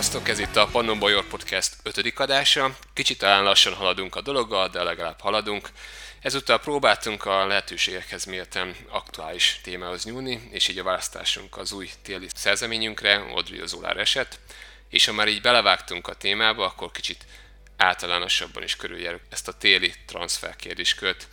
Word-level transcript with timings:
Sziasztok, 0.00 0.28
ez 0.28 0.38
itt 0.38 0.56
a 0.56 0.68
Pannon 0.72 0.98
Bajor 0.98 1.26
Podcast 1.26 1.76
5. 1.82 2.12
adása. 2.16 2.76
Kicsit 2.94 3.18
talán 3.18 3.42
lassan 3.42 3.74
haladunk 3.74 4.16
a 4.16 4.20
dologgal, 4.20 4.68
de 4.68 4.82
legalább 4.82 5.20
haladunk. 5.20 5.70
Ezúttal 6.20 6.58
próbáltunk 6.58 7.24
a 7.24 7.46
lehetőségekhez 7.46 8.24
mérten 8.24 8.76
aktuális 8.88 9.60
témához 9.62 10.04
nyúlni, 10.04 10.48
és 10.50 10.68
így 10.68 10.78
a 10.78 10.82
választásunk 10.82 11.56
az 11.56 11.72
új 11.72 11.90
téli 12.02 12.26
szerzeményünkre, 12.34 13.14
Audrey 13.14 13.66
Zolár 13.66 13.96
eset. 13.96 14.40
És 14.88 15.06
ha 15.06 15.12
már 15.12 15.28
így 15.28 15.40
belevágtunk 15.40 16.08
a 16.08 16.14
témába, 16.14 16.64
akkor 16.64 16.90
kicsit 16.90 17.26
általánosabban 17.76 18.62
is 18.62 18.76
körüljárjuk 18.76 19.22
ezt 19.30 19.48
a 19.48 19.52
téli 19.52 19.92
transfer 20.06 20.56
kérdéskört, 20.56 21.28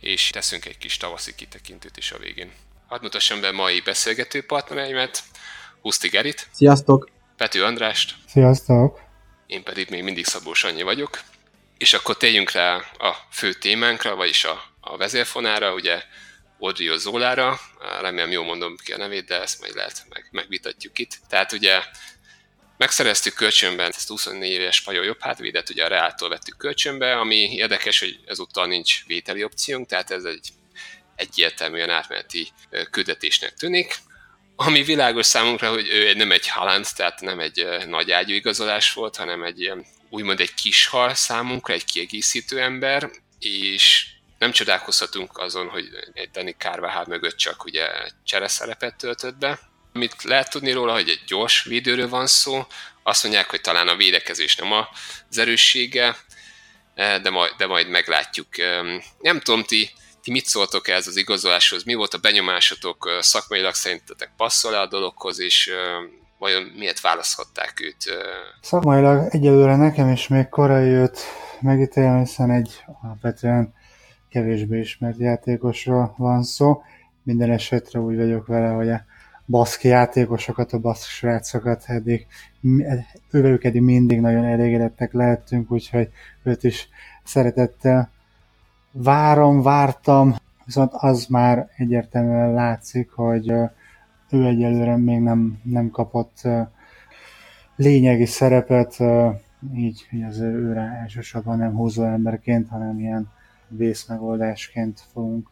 és 0.00 0.30
teszünk 0.30 0.64
egy 0.64 0.78
kis 0.78 0.96
tavaszi 0.96 1.34
kitekintőt 1.34 1.96
is 1.96 2.12
a 2.12 2.18
végén. 2.18 2.52
Hadd 2.88 3.02
mutassam 3.02 3.40
be 3.40 3.50
mai 3.50 3.80
beszélgető 3.80 4.46
partnereimet, 4.46 5.22
Huszti 5.80 6.08
Gerit. 6.08 6.48
Sziasztok! 6.50 7.16
Pető 7.38 7.64
Andrást. 7.64 8.14
Sziasztok! 8.26 9.00
Én 9.46 9.62
pedig 9.62 9.90
még 9.90 10.02
mindig 10.02 10.24
Szabó 10.24 10.54
Sanyi 10.54 10.82
vagyok. 10.82 11.20
És 11.76 11.92
akkor 11.92 12.16
térjünk 12.16 12.50
rá 12.50 12.76
a 12.98 13.14
fő 13.30 13.52
témánkra, 13.52 14.16
vagyis 14.16 14.44
a, 14.44 14.62
a 14.80 14.96
vezérfonára, 14.96 15.74
ugye 15.74 16.02
Odrio 16.58 16.96
Zólára, 16.96 17.60
remélem 18.00 18.30
jól 18.30 18.44
mondom 18.44 18.76
ki 18.84 18.92
a 18.92 18.96
nevét, 18.96 19.26
de 19.26 19.40
ezt 19.40 19.60
majd 19.60 19.74
lehet 19.74 20.04
meg, 20.08 20.28
megvitatjuk 20.30 20.98
itt. 20.98 21.18
Tehát 21.28 21.52
ugye 21.52 21.82
megszereztük 22.76 23.34
kölcsönben 23.34 23.88
ezt 23.88 24.08
24 24.08 24.50
éves 24.50 24.82
Pajó 24.82 25.02
jobb 25.02 25.20
hátvédet, 25.20 25.70
ugye 25.70 25.84
a 25.84 25.88
Reáltól 25.88 26.28
vettük 26.28 26.56
kölcsönbe, 26.56 27.18
ami 27.18 27.54
érdekes, 27.54 27.98
hogy 27.98 28.20
ezúttal 28.26 28.66
nincs 28.66 29.06
vételi 29.06 29.44
opciónk, 29.44 29.88
tehát 29.88 30.10
ez 30.10 30.24
egy 30.24 30.48
egyértelműen 31.16 31.90
átmeneti 31.90 32.48
küldetésnek 32.90 33.54
tűnik 33.54 34.06
ami 34.60 34.82
világos 34.82 35.26
számunkra, 35.26 35.70
hogy 35.70 35.88
ő 35.88 36.14
nem 36.14 36.32
egy 36.32 36.48
Haaland, 36.48 36.86
tehát 36.96 37.20
nem 37.20 37.40
egy 37.40 37.66
nagy 37.86 38.10
ágyú 38.10 38.34
igazolás 38.34 38.92
volt, 38.92 39.16
hanem 39.16 39.42
egy 39.42 39.60
ilyen, 39.60 39.86
úgymond 40.10 40.40
egy 40.40 40.54
kis 40.54 40.86
hal 40.86 41.14
számunkra, 41.14 41.74
egy 41.74 41.84
kiegészítő 41.84 42.60
ember, 42.60 43.10
és 43.38 44.06
nem 44.38 44.50
csodálkozhatunk 44.50 45.38
azon, 45.38 45.68
hogy 45.68 45.88
egy 46.12 46.30
Dani 46.30 46.54
Carvajal 46.58 47.04
mögött 47.08 47.36
csak 47.36 47.64
ugye 47.64 47.88
csereszerepet 48.24 48.96
töltött 48.96 49.36
be. 49.36 49.58
Amit 49.92 50.22
lehet 50.22 50.50
tudni 50.50 50.72
róla, 50.72 50.92
hogy 50.92 51.08
egy 51.08 51.22
gyors 51.26 51.62
védőről 51.62 52.08
van 52.08 52.26
szó, 52.26 52.66
azt 53.02 53.22
mondják, 53.22 53.50
hogy 53.50 53.60
talán 53.60 53.88
a 53.88 53.96
védekezés 53.96 54.56
nem 54.56 54.72
az 54.72 55.38
erőssége, 55.38 56.16
de 56.94 57.30
majd, 57.30 57.52
de 57.56 57.66
majd 57.66 57.88
meglátjuk. 57.88 58.48
Nem 59.18 59.40
tudom, 59.40 59.64
ti 59.64 59.90
ti 60.28 60.34
mit 60.34 60.46
szóltok 60.46 60.88
ez 60.88 61.06
az 61.06 61.16
igazoláshoz? 61.16 61.84
Mi 61.84 61.94
volt 61.94 62.14
a 62.14 62.18
benyomásotok? 62.18 63.08
Szakmailag 63.20 63.74
szerintetek 63.74 64.30
passzol-e 64.36 64.80
a 64.80 64.86
dologhoz, 64.86 65.40
és 65.40 65.70
vajon 66.38 66.62
miért 66.62 67.00
választhatták 67.00 67.80
őt? 67.80 67.96
Szakmailag 68.60 69.26
egyelőre 69.30 69.76
nekem 69.76 70.08
is 70.08 70.28
még 70.28 70.48
korai 70.48 70.88
őt 70.88 71.18
megítélni, 71.60 72.18
hiszen 72.18 72.50
egy 72.50 72.84
alapvetően 73.02 73.74
kevésbé 74.30 74.78
ismert 74.78 75.18
játékosról 75.18 76.14
van 76.16 76.42
szó. 76.42 76.82
Minden 77.22 77.50
esetre 77.50 77.98
úgy 77.98 78.16
vagyok 78.16 78.46
vele, 78.46 78.68
hogy 78.68 78.88
a 78.88 79.04
baszki 79.46 79.88
játékosokat, 79.88 80.72
a 80.72 80.78
baszki 80.78 81.10
srácokat 81.10 81.84
eddig, 81.86 82.26
ővelük 83.30 83.64
eddig 83.64 83.82
mindig 83.82 84.20
nagyon 84.20 84.44
elégedettek 84.44 85.12
lehetünk, 85.12 85.70
úgyhogy 85.70 86.08
őt 86.44 86.64
is 86.64 86.88
szeretettel 87.24 88.16
várom, 88.92 89.62
vártam, 89.62 90.34
viszont 90.64 90.92
az 90.94 91.26
már 91.26 91.68
egyértelműen 91.76 92.52
látszik, 92.52 93.10
hogy 93.10 93.48
ő 94.30 94.46
egyelőre 94.46 94.96
még 94.96 95.20
nem, 95.20 95.60
nem 95.62 95.90
kapott 95.90 96.42
lényegi 97.76 98.26
szerepet, 98.26 98.96
így, 99.74 100.06
hogy 100.10 100.22
az 100.22 100.40
őre 100.40 100.98
elsősorban 101.02 101.58
nem 101.58 101.74
húzó 101.74 102.04
emberként, 102.04 102.68
hanem 102.68 102.98
ilyen 102.98 103.28
vészmegoldásként 103.68 105.00
fogunk 105.12 105.50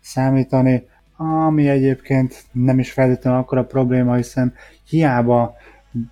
számítani, 0.00 0.88
ami 1.16 1.68
egyébként 1.68 2.44
nem 2.52 2.78
is 2.78 2.92
feltétlenül 2.92 3.38
akkora 3.38 3.64
probléma, 3.64 4.14
hiszen 4.14 4.54
hiába 4.88 5.56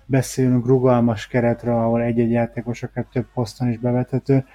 beszélünk 0.05 0.65
rugalmas 0.65 1.27
keretről, 1.27 1.75
ahol 1.75 2.01
egy-egy 2.01 2.31
játékos 2.31 2.85
több 3.11 3.27
poszton 3.33 3.69
is 3.69 3.77
bevethető, 3.77 4.45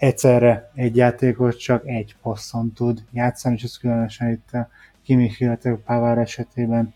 egyszerre 0.00 0.70
egy 0.74 0.96
játékos 0.96 1.56
csak 1.56 1.86
egy 1.86 2.16
passzon 2.22 2.72
tud 2.72 3.04
játszani, 3.12 3.54
és 3.54 3.62
ez 3.62 3.76
különösen 3.76 4.30
itt 4.30 4.50
a 4.52 4.68
Kimi, 5.02 5.30
illetve 5.38 5.76
Pavár 5.86 6.18
esetében 6.18 6.94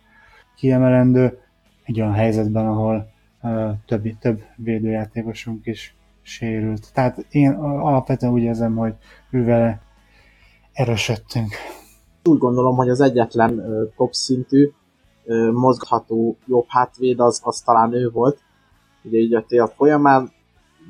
kiemelendő 0.56 1.38
egy 1.82 2.00
olyan 2.00 2.12
helyzetben, 2.12 2.66
ahol 2.66 3.10
uh, 3.43 3.70
több, 3.87 4.19
több 4.19 4.43
védőjátékosunk 4.56 5.66
is 5.66 5.97
sérült. 6.22 6.93
Tehát 6.93 7.26
én 7.31 7.50
alapvetően 7.53 8.32
úgy 8.32 8.43
érzem, 8.43 8.76
hogy 8.76 8.94
ővel 9.31 9.81
erősödtünk. 10.72 11.53
Úgy 12.22 12.38
gondolom, 12.38 12.76
hogy 12.76 12.88
az 12.88 13.00
egyetlen 13.00 13.59
uh, 13.59 13.94
top 13.97 14.12
szintű 14.12 14.70
uh, 15.25 15.53
mozgható 15.53 16.37
jobb 16.47 16.66
hátvéd 16.69 17.20
az, 17.20 17.41
az 17.44 17.60
talán 17.60 17.93
ő 17.93 18.10
volt. 18.10 18.41
Ugye 19.03 19.19
így 19.19 19.34
a 19.34 19.44
tél 19.47 19.66
folyamán 19.66 20.32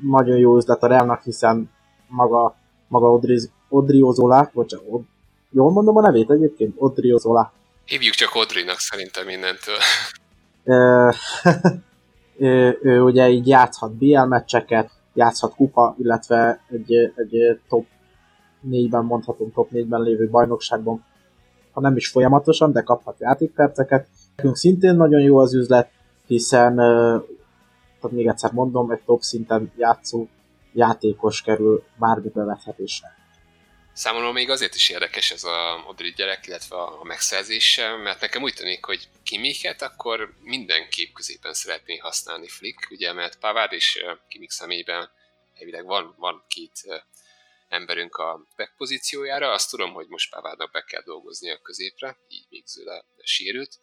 nagyon 0.09 0.37
jó 0.37 0.55
üzlet 0.57 0.83
a 0.83 0.87
Realnak, 0.87 1.21
hiszen 1.21 1.73
maga, 2.07 2.55
maga 2.87 3.11
Odriz, 3.11 3.51
Odriozola, 3.69 4.49
bocsánat, 4.53 4.85
Od, 4.89 5.01
jól 5.51 5.71
mondom 5.71 5.97
a 5.97 6.01
nevét 6.01 6.29
egyébként? 6.29 6.73
Odriozola. 6.77 7.53
Hívjuk 7.85 8.13
csak 8.13 8.35
Odrinak 8.35 8.79
szerintem 8.79 9.25
mindentől. 9.25 9.77
ő, 12.37 12.79
ő 12.81 13.01
ugye 13.01 13.29
így 13.29 13.47
játszhat 13.47 13.93
BL 13.93 14.21
meccseket, 14.21 14.91
játszhat 15.13 15.55
kupa, 15.55 15.95
illetve 15.99 16.61
egy, 16.69 16.93
egy 16.93 17.59
top 17.69 17.85
4-ben 18.69 19.03
mondhatunk, 19.03 19.53
top 19.53 19.69
4-ben 19.71 20.01
lévő 20.01 20.29
bajnokságban, 20.29 21.03
ha 21.71 21.81
nem 21.81 21.95
is 21.95 22.07
folyamatosan, 22.07 22.71
de 22.71 22.81
kaphat 22.81 23.19
játékperceket. 23.19 24.07
Nekünk 24.35 24.55
szintén 24.55 24.95
nagyon 24.95 25.21
jó 25.21 25.37
az 25.37 25.53
üzlet, 25.53 25.89
hiszen 26.25 26.75
tehát 28.05 28.17
még 28.17 28.27
egyszer 28.27 28.51
mondom, 28.51 28.91
egy 28.91 29.01
top 29.05 29.21
szinten 29.21 29.71
játszó 29.77 30.27
játékos 30.75 31.41
kerül 31.41 31.83
bármi 31.99 32.29
bevethetésre. 32.29 33.23
Számomra 33.93 34.31
még 34.31 34.49
azért 34.49 34.75
is 34.75 34.89
érdekes 34.89 35.31
ez 35.31 35.43
a 35.43 35.81
Modri 35.85 36.13
gyerek, 36.13 36.47
illetve 36.47 36.75
a 36.75 37.03
megszerzése, 37.03 37.95
mert 37.95 38.21
nekem 38.21 38.41
úgy 38.41 38.53
tűnik, 38.53 38.85
hogy 38.85 39.09
Kimiket 39.23 39.81
akkor 39.81 40.33
mindenképp 40.41 41.13
középen 41.13 41.53
szeretné 41.53 41.97
használni 41.97 42.47
Flick, 42.47 42.87
ugye, 42.91 43.13
mert 43.13 43.39
Pavard 43.39 43.71
és 43.71 44.03
Kimik 44.27 44.51
személyben 44.51 45.09
elvileg 45.59 45.85
van, 45.85 46.15
van 46.17 46.43
két 46.47 47.03
emberünk 47.69 48.15
a 48.15 48.45
back 48.55 48.73
pozíciójára, 48.77 49.51
azt 49.51 49.69
tudom, 49.69 49.93
hogy 49.93 50.07
most 50.07 50.31
Pavardnak 50.31 50.71
be 50.71 50.81
kell 50.81 51.01
dolgozni 51.01 51.51
a 51.51 51.61
középre, 51.61 52.17
így 52.27 52.45
még 52.49 52.65
Zöle 52.65 53.05
sérült, 53.23 53.79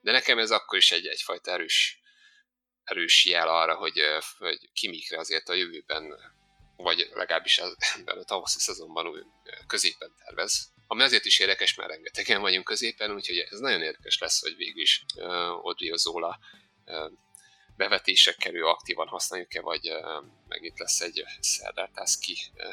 de 0.00 0.12
nekem 0.12 0.38
ez 0.38 0.50
akkor 0.50 0.78
is 0.78 0.92
egy, 0.92 1.06
egyfajta 1.06 1.50
erős 1.50 2.00
erős 2.86 3.24
jel 3.24 3.48
arra, 3.48 3.74
hogy, 3.74 4.00
hogy 4.38 4.58
Kimikre 4.72 5.18
azért 5.18 5.48
a 5.48 5.54
jövőben, 5.54 6.14
vagy 6.76 7.10
legalábbis 7.12 7.58
ebben 7.98 8.18
a 8.18 8.24
tavaszi 8.24 8.58
szezonban 8.58 9.06
új 9.06 9.20
középen 9.66 10.14
tervez. 10.24 10.74
Ami 10.86 11.02
azért 11.02 11.24
is 11.24 11.38
érdekes, 11.38 11.74
mert 11.74 11.90
rengetegen 11.90 12.40
vagyunk 12.40 12.64
középen, 12.64 13.14
úgyhogy 13.14 13.38
ez 13.38 13.58
nagyon 13.58 13.82
érdekes 13.82 14.18
lesz, 14.18 14.40
hogy 14.40 14.56
végül 14.56 14.82
is 14.82 15.04
uh, 15.16 15.66
Odrio 15.66 15.96
Zola 15.96 16.38
uh, 16.86 17.10
bevetések 17.76 18.36
kerül, 18.36 18.66
aktívan 18.66 19.06
használjuk-e, 19.06 19.60
vagy 19.60 19.90
uh, 19.90 20.24
megint 20.48 20.78
lesz 20.78 21.00
egy 21.00 21.24
Szerdártászki 21.40 22.36
uh, 22.54 22.64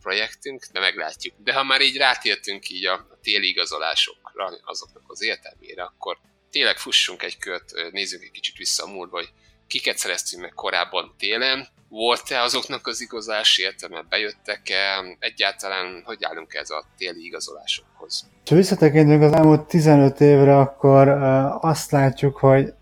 projektünk, 0.00 0.64
de 0.72 0.80
meglátjuk. 0.80 1.34
De 1.38 1.52
ha 1.52 1.62
már 1.62 1.80
így 1.80 1.96
rátértünk 1.96 2.68
így 2.68 2.84
a, 2.84 2.92
a 2.92 3.18
téli 3.22 3.48
igazolásokra, 3.48 4.58
azoknak 4.64 5.02
az 5.06 5.22
értelmére, 5.22 5.82
akkor 5.82 6.18
tényleg 6.50 6.78
fussunk 6.78 7.22
egy 7.22 7.38
kört, 7.38 7.90
nézzünk 7.90 8.22
egy 8.22 8.30
kicsit 8.30 8.56
vissza 8.56 8.84
a 8.84 8.86
múltba, 8.86 9.16
hogy 9.16 9.32
kiket 9.74 9.98
szereztünk 9.98 10.42
meg 10.42 10.52
korábban 10.54 11.14
télen, 11.18 11.66
volt-e 11.88 12.42
azoknak 12.42 12.86
az 12.86 13.00
igazás 13.00 13.58
értelme, 13.58 14.04
bejöttek-e, 14.08 15.16
egyáltalán 15.18 16.02
hogy 16.04 16.18
állunk 16.20 16.54
ez 16.54 16.70
a 16.70 16.84
téli 16.96 17.24
igazolásokhoz? 17.24 18.28
Ha 18.46 18.54
visszatekintünk 18.54 19.22
az 19.22 19.32
elmúlt 19.32 19.68
15 19.68 20.20
évre, 20.20 20.58
akkor 20.58 21.08
azt 21.60 21.90
látjuk, 21.90 22.36
hogy 22.36 22.72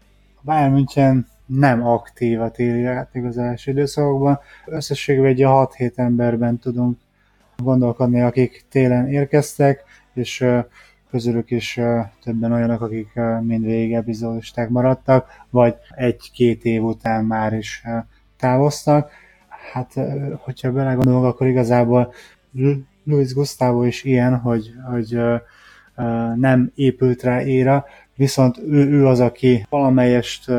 Bayern 0.43 0.73
München 0.73 1.29
nem 1.47 1.87
aktív 1.87 2.41
a 2.41 2.51
téli 2.51 2.89
igazolási 3.13 3.71
időszakokban. 3.71 4.41
Összességében 4.67 5.31
egy 5.31 5.43
6-7 5.43 5.99
emberben 5.99 6.59
tudunk 6.59 6.99
gondolkodni, 7.57 8.21
akik 8.21 8.65
télen 8.71 9.09
érkeztek, 9.09 9.85
és 10.15 10.45
közülük 11.13 11.51
is 11.51 11.81
többen 12.23 12.53
olyanok, 12.53 12.81
akik 12.81 13.13
mindvégig 13.41 13.93
epizódisták 13.93 14.69
maradtak, 14.69 15.27
vagy 15.51 15.75
egy-két 15.91 16.65
év 16.65 16.83
után 16.83 17.25
már 17.25 17.53
is 17.53 17.83
távoztak. 18.37 19.11
Hát, 19.73 19.95
hogyha 20.39 20.73
belegondolok, 20.73 21.25
akkor 21.25 21.47
igazából 21.47 22.13
Luis 23.05 23.35
Gustavo 23.35 23.83
is 23.83 24.05
ilyen, 24.05 24.39
hogy, 24.39 24.73
hogy 24.91 25.19
nem 26.35 26.71
épült 26.75 27.23
rá 27.23 27.43
éra, 27.43 27.85
viszont 28.17 28.59
ő, 28.59 28.91
ő 28.91 29.07
az, 29.07 29.21
aki 29.21 29.67
valamelyest 29.69 30.51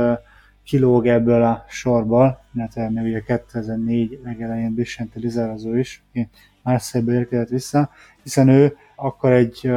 kilóg 0.64 1.08
ebből 1.08 1.44
a 1.44 1.66
sorból, 1.70 2.44
illetve 2.56 2.90
még 2.90 3.04
ugye 3.04 3.20
2004 3.20 4.20
legelején 4.24 4.76
Vicente 4.76 5.20
Lizarazo 5.20 5.76
is, 5.76 6.04
aki 6.10 6.30
Marseille-be 6.62 7.14
érkezett 7.14 7.50
vissza, 7.50 7.90
hiszen 8.24 8.48
ő 8.48 8.76
akkor 8.96 9.32
egy 9.32 9.72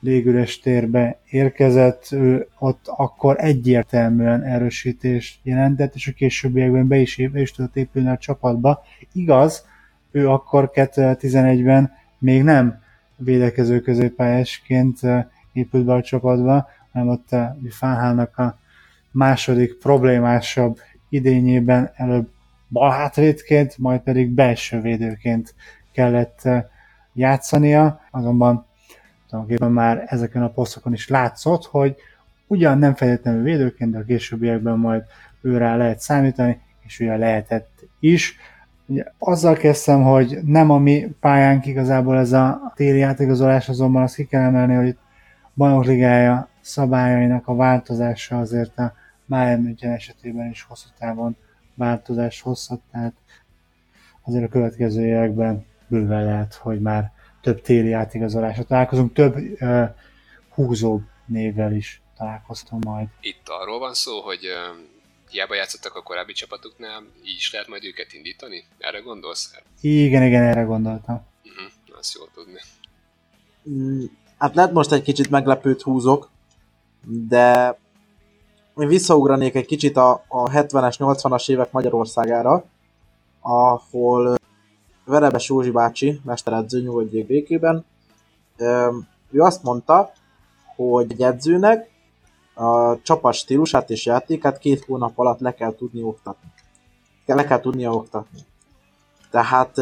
légüres 0.00 0.60
térbe 0.60 1.18
érkezett, 1.30 2.08
ő 2.12 2.48
ott 2.58 2.86
akkor 2.86 3.36
egyértelműen 3.38 4.42
erősítést 4.42 5.40
jelentett, 5.42 5.94
és 5.94 6.08
a 6.08 6.12
későbbiekben 6.12 6.88
be 6.88 6.96
is, 6.96 7.28
be 7.32 7.40
is 7.40 7.52
tudott 7.52 7.76
épülni 7.76 8.08
a 8.08 8.16
csapatba. 8.16 8.82
Igaz, 9.12 9.66
ő 10.10 10.28
akkor 10.28 10.70
2011-ben 10.74 11.92
még 12.18 12.42
nem 12.42 12.82
védekező 13.16 13.80
középpályásként 13.80 14.98
épült 15.52 15.84
be 15.84 15.92
a 15.92 16.02
csapatba, 16.02 16.68
hanem 16.92 17.08
ott 17.08 17.28
Fánhának 17.70 18.38
a 18.38 18.58
második 19.10 19.78
problémásabb 19.78 20.78
idényében 21.08 21.90
előbb 21.94 22.28
balhátvédként, 22.68 23.78
majd 23.78 24.00
pedig 24.00 24.30
belső 24.30 24.80
védőként 24.80 25.54
kellett 25.92 26.48
játszania, 27.14 28.00
azonban 28.10 28.66
tulajdonképpen 29.28 29.72
már 29.72 30.04
ezeken 30.06 30.42
a 30.42 30.50
posztokon 30.50 30.92
is 30.92 31.08
látszott, 31.08 31.64
hogy 31.64 31.96
ugyan 32.46 32.78
nem 32.78 32.94
feltétlenül 32.94 33.42
védőként, 33.42 33.90
de 33.90 33.98
a 33.98 34.04
későbbiekben 34.04 34.78
majd 34.78 35.04
őre 35.40 35.76
lehet 35.76 36.00
számítani, 36.00 36.60
és 36.86 37.00
ugye 37.00 37.16
lehetett 37.16 37.84
is. 38.00 38.36
Ugye 38.86 39.04
azzal 39.18 39.54
kezdtem, 39.54 40.02
hogy 40.02 40.38
nem 40.44 40.70
a 40.70 40.78
mi 40.78 41.14
pályánk 41.20 41.66
igazából 41.66 42.18
ez 42.18 42.32
a 42.32 42.72
téli 42.74 42.98
játékozolás, 42.98 43.68
azonban 43.68 44.02
azt 44.02 44.14
ki 44.14 44.26
kell 44.26 44.42
emelni, 44.42 44.74
hogy 44.74 44.96
bajnok 45.54 45.84
ligája 45.84 46.48
szabályainak 46.60 47.48
a 47.48 47.54
változása 47.54 48.38
azért 48.38 48.78
a 48.78 48.92
Bayern 49.26 49.62
München 49.62 49.92
esetében 49.92 50.50
is 50.50 50.62
hosszú 50.62 50.88
távon 50.98 51.36
változás 51.74 52.40
hozhat, 52.40 52.80
tehát 52.92 53.12
azért 54.22 54.44
a 54.44 54.48
következő 54.48 55.06
években 55.06 55.64
bőven 55.86 56.24
lehet, 56.24 56.54
hogy 56.54 56.80
már 56.80 57.12
több 57.48 57.60
téli 57.60 57.92
átigazolásra 57.92 58.64
találkozunk, 58.64 59.12
több 59.12 59.36
uh, 59.36 59.84
húzóbb 60.54 61.02
névvel 61.26 61.72
is 61.72 62.00
találkoztam 62.16 62.78
majd. 62.86 63.08
Itt 63.20 63.48
arról 63.48 63.78
van 63.78 63.94
szó, 63.94 64.20
hogy 64.20 64.46
uh, 64.46 64.76
hiába 65.30 65.54
játszottak 65.54 65.94
a 65.94 66.02
korábbi 66.02 66.32
csapatuknál, 66.32 67.02
így 67.24 67.36
is 67.36 67.52
lehet 67.52 67.68
majd 67.68 67.84
őket 67.84 68.12
indítani? 68.12 68.64
Erre 68.78 68.98
gondolsz? 68.98 69.54
Igen, 69.80 70.22
igen, 70.22 70.42
erre 70.42 70.62
gondoltam. 70.62 71.26
Uh-huh, 71.44 71.98
azt 71.98 72.14
jól 72.14 72.28
tudni. 72.34 72.60
Mm, 73.70 74.04
hát 74.38 74.54
lehet 74.54 74.72
most 74.72 74.92
egy 74.92 75.02
kicsit 75.02 75.30
meglepőt 75.30 75.82
húzok, 75.82 76.30
de 77.04 77.78
én 78.76 78.88
visszaugranék 78.88 79.54
egy 79.54 79.66
kicsit 79.66 79.96
a, 79.96 80.24
a 80.28 80.50
70-es, 80.50 80.94
80-as 80.98 81.50
évek 81.50 81.72
Magyarországára, 81.72 82.64
ahol 83.40 84.37
Verebes 85.08 85.48
Józsi 85.48 85.70
bácsi, 85.70 86.20
mesteredző 86.24 86.80
nyugodjék 86.80 87.26
békében, 87.26 87.84
ő 89.30 89.40
azt 89.40 89.62
mondta, 89.62 90.10
hogy 90.76 91.12
egy 91.12 91.22
edzőnek 91.22 91.90
a 92.54 93.02
csapat 93.02 93.34
stílusát 93.34 93.90
és 93.90 94.06
játékát 94.06 94.58
két 94.58 94.84
hónap 94.84 95.18
alatt 95.18 95.40
le 95.40 95.54
kell 95.54 95.74
tudni 95.74 96.02
oktatni. 96.02 96.48
Le 97.26 97.44
kell 97.44 97.60
tudnia 97.60 97.92
oktatni. 97.92 98.38
Tehát 99.30 99.78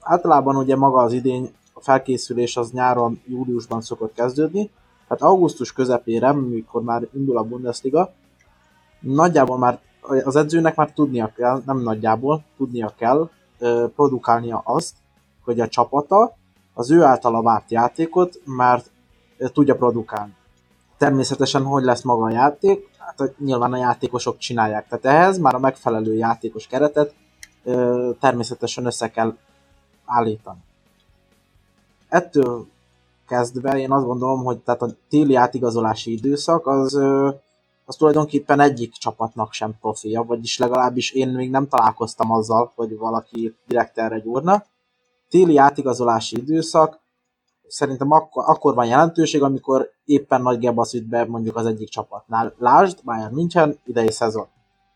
általában 0.00 0.56
ugye 0.56 0.76
maga 0.76 1.00
az 1.00 1.12
idény, 1.12 1.54
a 1.72 1.80
felkészülés 1.80 2.56
az 2.56 2.70
nyáron, 2.70 3.20
júliusban 3.26 3.80
szokott 3.80 4.14
kezdődni, 4.14 4.70
tehát 5.08 5.22
augusztus 5.22 5.72
közepére, 5.72 6.32
mikor 6.32 6.82
már 6.82 7.08
indul 7.14 7.38
a 7.38 7.42
Bundesliga, 7.42 8.12
nagyjából 9.00 9.58
már 9.58 9.80
az 10.24 10.36
edzőnek 10.36 10.76
már 10.76 10.92
tudnia 10.92 11.32
kell, 11.36 11.62
nem 11.66 11.78
nagyjából, 11.78 12.44
tudnia 12.56 12.92
kell, 12.96 13.28
produkálnia 13.94 14.62
azt, 14.64 14.94
hogy 15.44 15.60
a 15.60 15.68
csapata 15.68 16.36
az 16.74 16.90
ő 16.90 17.02
általa 17.02 17.42
várt 17.42 17.70
játékot 17.70 18.40
már 18.44 18.82
tudja 19.52 19.76
produkálni. 19.76 20.36
Természetesen, 20.96 21.62
hogy 21.64 21.84
lesz 21.84 22.02
maga 22.02 22.24
a 22.24 22.30
játék, 22.30 22.90
hát 22.98 23.38
nyilván 23.38 23.72
a 23.72 23.76
játékosok 23.76 24.38
csinálják. 24.38 24.88
Tehát 24.88 25.04
ehhez 25.04 25.38
már 25.38 25.54
a 25.54 25.58
megfelelő 25.58 26.14
játékos 26.14 26.66
keretet 26.66 27.14
természetesen 28.20 28.86
össze 28.86 29.10
kell 29.10 29.36
állítani. 30.04 30.58
Ettől 32.08 32.66
kezdve 33.28 33.78
én 33.78 33.92
azt 33.92 34.06
gondolom, 34.06 34.44
hogy 34.44 34.58
tehát 34.58 34.82
a 34.82 34.90
téli 35.08 35.34
átigazolási 35.34 36.12
időszak 36.12 36.66
az 36.66 37.00
az 37.88 37.96
tulajdonképpen 37.96 38.60
egyik 38.60 38.92
csapatnak 38.92 39.52
sem 39.52 39.78
profilja, 39.80 40.22
vagyis 40.22 40.58
legalábbis 40.58 41.12
én 41.12 41.28
még 41.28 41.50
nem 41.50 41.68
találkoztam 41.68 42.30
azzal, 42.30 42.72
hogy 42.74 42.96
valaki 42.96 43.54
direkt 43.66 43.98
erre 43.98 44.18
gyúrna. 44.18 44.64
Téli 45.28 45.56
átigazolási 45.56 46.36
időszak 46.36 47.00
szerintem 47.68 48.10
akkor, 48.10 48.44
akkor 48.46 48.74
van 48.74 48.86
jelentőség, 48.86 49.42
amikor 49.42 49.90
éppen 50.04 50.42
nagy 50.42 50.58
gebasz 50.58 50.94
be 50.94 51.24
mondjuk 51.24 51.56
az 51.56 51.66
egyik 51.66 51.88
csapatnál. 51.88 52.54
Lásd, 52.58 52.98
Bayern 53.04 53.34
München, 53.34 53.78
idei 53.84 54.10
szezon. 54.10 54.46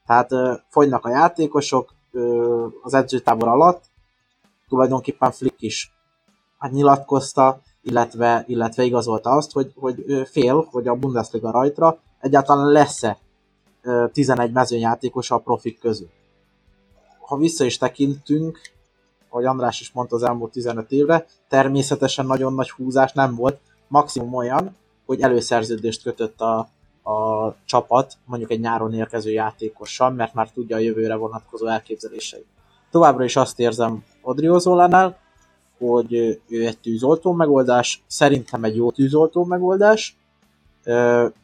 Tehát 0.06 0.32
ö, 0.32 0.54
fogynak 0.68 1.04
a 1.04 1.10
játékosok 1.10 1.94
ö, 2.10 2.66
az 2.82 2.94
edzőtábor 2.94 3.48
alatt, 3.48 3.84
tulajdonképpen 4.68 5.30
Flick 5.30 5.62
is 5.62 5.92
hát 6.58 6.72
nyilatkozta, 6.72 7.60
illetve, 7.82 8.44
illetve 8.46 8.82
igazolta 8.82 9.30
azt, 9.30 9.52
hogy, 9.52 9.72
hogy 9.76 10.04
fél, 10.30 10.68
hogy 10.70 10.88
a 10.88 10.94
Bundesliga 10.94 11.50
rajtra 11.50 11.98
egyáltalán 12.22 12.66
lesz-e 12.66 13.18
11 14.12 14.52
mezőnyjátékos 14.52 15.30
a 15.30 15.38
profik 15.38 15.78
közül. 15.78 16.08
Ha 17.18 17.36
vissza 17.36 17.64
is 17.64 17.78
tekintünk, 17.78 18.60
ahogy 19.28 19.44
András 19.44 19.80
is 19.80 19.92
mondta 19.92 20.16
az 20.16 20.22
elmúlt 20.22 20.52
15 20.52 20.90
évre, 20.90 21.26
természetesen 21.48 22.26
nagyon 22.26 22.54
nagy 22.54 22.70
húzás 22.70 23.12
nem 23.12 23.34
volt, 23.34 23.60
maximum 23.88 24.34
olyan, 24.34 24.76
hogy 25.06 25.20
előszerződést 25.20 26.02
kötött 26.02 26.40
a, 26.40 26.58
a 27.10 27.48
csapat, 27.64 28.16
mondjuk 28.24 28.50
egy 28.50 28.60
nyáron 28.60 28.94
érkező 28.94 29.30
játékossal, 29.30 30.10
mert 30.10 30.34
már 30.34 30.50
tudja 30.50 30.76
a 30.76 30.80
jövőre 30.80 31.14
vonatkozó 31.14 31.66
elképzeléseit. 31.66 32.46
Továbbra 32.90 33.24
is 33.24 33.36
azt 33.36 33.60
érzem 33.60 34.04
Odriozolánál, 34.22 35.18
hogy 35.78 36.40
ő 36.48 36.66
egy 36.66 36.78
tűzoltó 36.78 37.32
megoldás, 37.32 38.02
szerintem 38.06 38.64
egy 38.64 38.76
jó 38.76 38.90
tűzoltó 38.90 39.44
megoldás, 39.44 40.16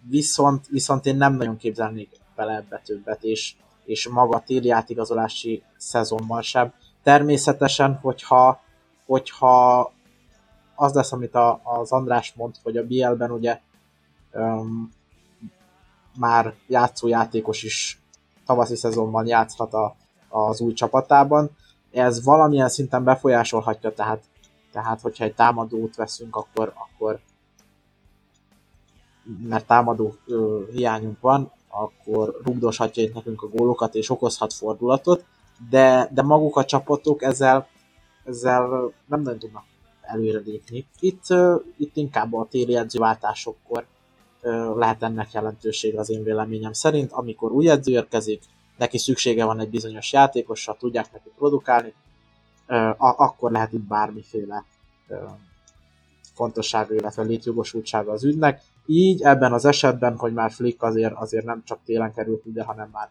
viszont, 0.09 0.67
viszont 0.67 1.07
én 1.07 1.17
nem 1.17 1.35
nagyon 1.35 1.57
képzelnék 1.57 2.11
bele 2.37 2.55
ebbe 2.55 2.83
többet, 2.85 3.23
és, 3.23 3.55
és 3.85 4.09
maga 4.09 4.37
a 4.37 4.43
téli 4.47 4.71
átigazolási 4.71 5.63
szezonban 5.77 6.43
sem. 6.43 6.73
Természetesen, 7.03 7.95
hogyha, 7.95 8.61
hogyha 9.07 9.93
az 10.75 10.93
lesz, 10.93 11.13
amit 11.13 11.35
a, 11.35 11.61
az 11.65 11.93
András 11.93 12.33
mond, 12.37 12.55
hogy 12.63 12.77
a 12.77 12.87
BL-ben 12.87 13.31
ugye 13.31 13.61
um, 14.33 14.93
már 16.19 16.55
játszójátékos 16.67 17.63
is 17.63 18.01
tavaszi 18.47 18.77
szezonban 18.77 19.27
játszhat 19.27 19.73
a, 19.75 19.97
az 20.29 20.61
új 20.61 20.73
csapatában, 20.73 21.51
ez 21.91 22.25
valamilyen 22.25 22.69
szinten 22.69 23.05
befolyásolhatja, 23.05 23.93
tehát, 23.93 24.23
tehát 24.73 25.01
hogyha 25.01 25.25
egy 25.25 25.35
támadót 25.35 25.97
veszünk, 25.97 26.37
akkor, 26.37 26.73
akkor 26.75 27.21
mert 29.49 29.67
támadó 29.67 30.15
ö, 30.27 30.63
hiányunk 30.73 31.21
van, 31.21 31.53
akkor 31.69 32.41
rugdoshatja 32.45 33.03
itt 33.03 33.15
nekünk 33.15 33.43
a 33.43 33.49
gólokat 33.49 33.95
és 33.95 34.11
okozhat 34.11 34.53
fordulatot, 34.53 35.25
de, 35.71 36.09
de 36.13 36.23
maguk 36.23 36.57
a 36.57 36.65
csapatok 36.65 37.23
ezzel, 37.23 37.67
ezzel 38.25 38.93
nem 39.07 39.23
nagyon 39.23 39.39
tudnak 39.39 39.65
előre 40.01 40.39
lépni. 40.45 40.87
Itt, 41.01 41.25
ö, 41.29 41.57
itt 41.77 41.97
inkább 41.97 42.35
a 42.35 42.47
téli 42.51 42.77
edzőváltásokkor 42.77 43.87
ö, 44.41 44.79
lehet 44.79 45.03
ennek 45.03 45.33
jelentőség 45.33 45.99
az 45.99 46.11
én 46.11 46.23
véleményem 46.23 46.73
szerint, 46.73 47.13
amikor 47.13 47.53
új 47.53 47.71
edző 47.71 47.93
érkezik, 47.93 48.43
neki 48.79 48.99
szüksége 48.99 49.45
van 49.45 49.61
egy 49.61 49.71
bizonyos 49.71 50.13
játékosra, 50.13 50.77
tudják 50.79 51.13
neki 51.13 51.31
produkálni, 51.37 51.93
akkor 52.97 53.51
lehet 53.51 53.73
itt 53.73 53.81
bármiféle 53.81 54.65
fontossága, 56.35 56.95
illetve 56.95 57.23
létjogosultsága 57.23 58.13
az 58.13 58.25
ügynek. 58.25 58.63
Így 58.91 59.23
ebben 59.23 59.53
az 59.53 59.65
esetben, 59.65 60.17
hogy 60.17 60.33
már 60.33 60.51
Flick 60.51 60.83
azért, 60.83 61.15
azért 61.15 61.45
nem 61.45 61.63
csak 61.65 61.79
télen 61.85 62.15
került 62.15 62.47
ide, 62.47 62.63
hanem 62.63 62.89
már 62.93 63.09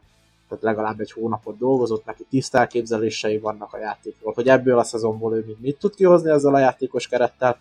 tehát 0.47 0.63
legalább 0.63 0.99
egy 0.99 1.11
hónapot 1.11 1.57
dolgozott, 1.57 2.05
neki 2.05 2.25
tiszta 2.29 2.57
elképzelései 2.57 3.37
vannak 3.37 3.73
a 3.73 3.77
játékról, 3.77 4.33
hogy 4.33 4.47
ebből 4.47 4.79
a 4.79 4.83
szezonból 4.83 5.35
ő 5.35 5.43
mit, 5.47 5.59
mit 5.61 5.79
tud 5.79 5.95
kihozni 5.95 6.29
ezzel 6.29 6.53
a 6.53 6.59
játékos 6.59 7.07
kerettel. 7.07 7.59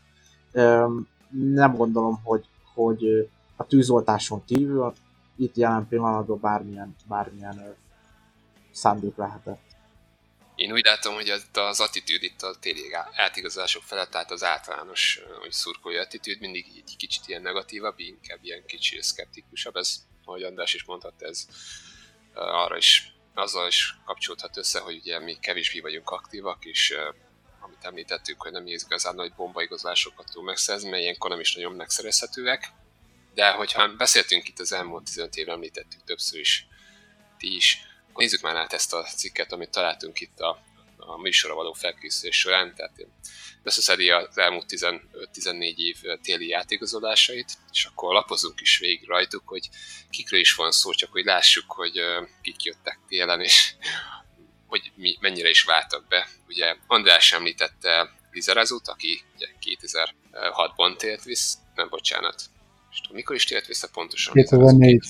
Nem 1.31 1.77
gondolom, 1.77 2.21
hogy, 2.25 2.45
hogy 2.75 3.31
a 3.57 3.67
tűzoltáson 3.67 4.43
kívül 4.45 4.93
itt 5.37 5.57
jelen 5.57 5.87
pillanatban 5.89 6.39
bármilyen, 6.41 6.97
bármilyen 7.09 7.75
szándék 8.73 9.17
lehetett. 9.17 9.66
Én 10.57 10.73
úgy 10.73 10.85
látom, 10.85 11.15
hogy 11.15 11.29
az 11.53 11.81
attitűd 11.81 12.23
itt 12.23 12.43
a 12.43 12.57
téli 12.61 12.93
átigazolások 13.13 13.83
felett, 13.83 14.11
tehát 14.11 14.31
az 14.31 14.45
általános 14.45 15.21
hogy 15.39 15.53
szurkolói 15.53 15.99
attitűd 15.99 16.41
mindig 16.41 16.67
egy 16.77 16.97
kicsit 16.97 17.23
ilyen 17.27 17.43
negatívabb, 17.43 17.99
inkább 17.99 18.39
ilyen 18.43 18.67
kicsi 18.67 19.03
szkeptikusabb, 19.03 19.77
ez, 19.77 19.97
ahogy 20.25 20.43
András 20.43 20.75
is 20.75 20.85
mondhatta, 20.85 21.27
ez 21.27 21.47
arra 22.35 22.77
is, 22.77 23.13
azzal 23.35 23.67
is 23.67 23.95
kapcsolódhat 24.05 24.57
össze, 24.57 24.81
hogy 24.81 24.97
ugye 24.97 25.19
mi 25.19 25.39
kevésbé 25.41 25.81
vagyunk 25.81 26.11
aktívak, 26.11 26.65
és 26.65 26.95
amit 27.61 27.85
említettük, 27.85 28.43
hogy 28.43 28.53
nem 28.53 28.67
igazán 28.67 29.15
nagy 29.15 29.33
bombaigozásokat 29.33 30.27
tudunk 30.27 30.47
megszerzni, 30.47 30.89
mert 30.89 31.03
ilyenkor 31.03 31.31
nem 31.31 31.41
is 31.41 31.55
nagyon 31.55 31.73
megszerezhetőek. 31.73 32.73
De 33.35 33.51
hogyha 33.51 33.97
beszéltünk 33.97 34.49
itt 34.49 34.59
az 34.59 34.73
elmúlt 34.73 35.05
15 35.05 35.37
évre, 35.37 35.53
említettük 35.53 36.05
többször 36.05 36.41
is, 36.41 36.67
ti 37.39 37.57
is, 37.57 37.81
nézzük 38.17 38.41
már 38.41 38.57
át 38.57 38.73
ezt 38.73 38.93
a 38.93 39.03
cikket, 39.03 39.53
amit 39.53 39.71
találtunk 39.71 40.21
itt 40.21 40.41
a, 40.41 40.63
a 40.97 41.21
műsorra 41.21 41.55
való 41.55 41.73
felkészülés 41.73 42.39
során, 42.39 42.75
tehát 42.75 43.07
összeszedi 43.63 44.11
az 44.11 44.39
elmúlt 44.39 44.67
15-14 44.69 45.77
év 45.77 45.97
téli 46.23 46.49
játékozódásait, 46.49 47.53
és 47.73 47.85
akkor 47.85 48.13
lapozunk 48.13 48.61
is 48.61 48.79
végig 48.79 49.09
rajtuk, 49.09 49.43
hogy 49.49 49.69
kikről 50.11 50.41
is 50.41 50.55
van 50.55 50.71
szó, 50.71 50.93
csak 50.93 51.13
hogy 51.13 51.25
lássuk, 51.25 51.73
hogy 51.73 52.01
kik 52.43 52.63
jöttek 52.63 52.99
télen, 53.09 53.41
és 53.41 53.75
hogy 54.67 54.93
mi, 54.95 55.17
mennyire 55.21 55.49
is 55.49 55.63
váltak 55.63 56.09
be. 56.09 56.29
Ugye 56.49 56.77
András 56.87 57.33
említette 57.33 58.15
Lizerazut, 58.33 58.89
aki 58.89 59.23
ugye 59.35 59.49
2006-ban 60.33 60.97
tért 60.97 61.25
vissza, 61.25 61.59
nem 61.75 61.89
bocsánat, 61.89 62.43
és 62.91 63.01
tudom, 63.01 63.17
mikor 63.17 63.37
is 63.37 63.45
tért 63.45 63.67
vissza 63.67 63.89
pontosan? 63.93 64.35
2004. 64.35 65.05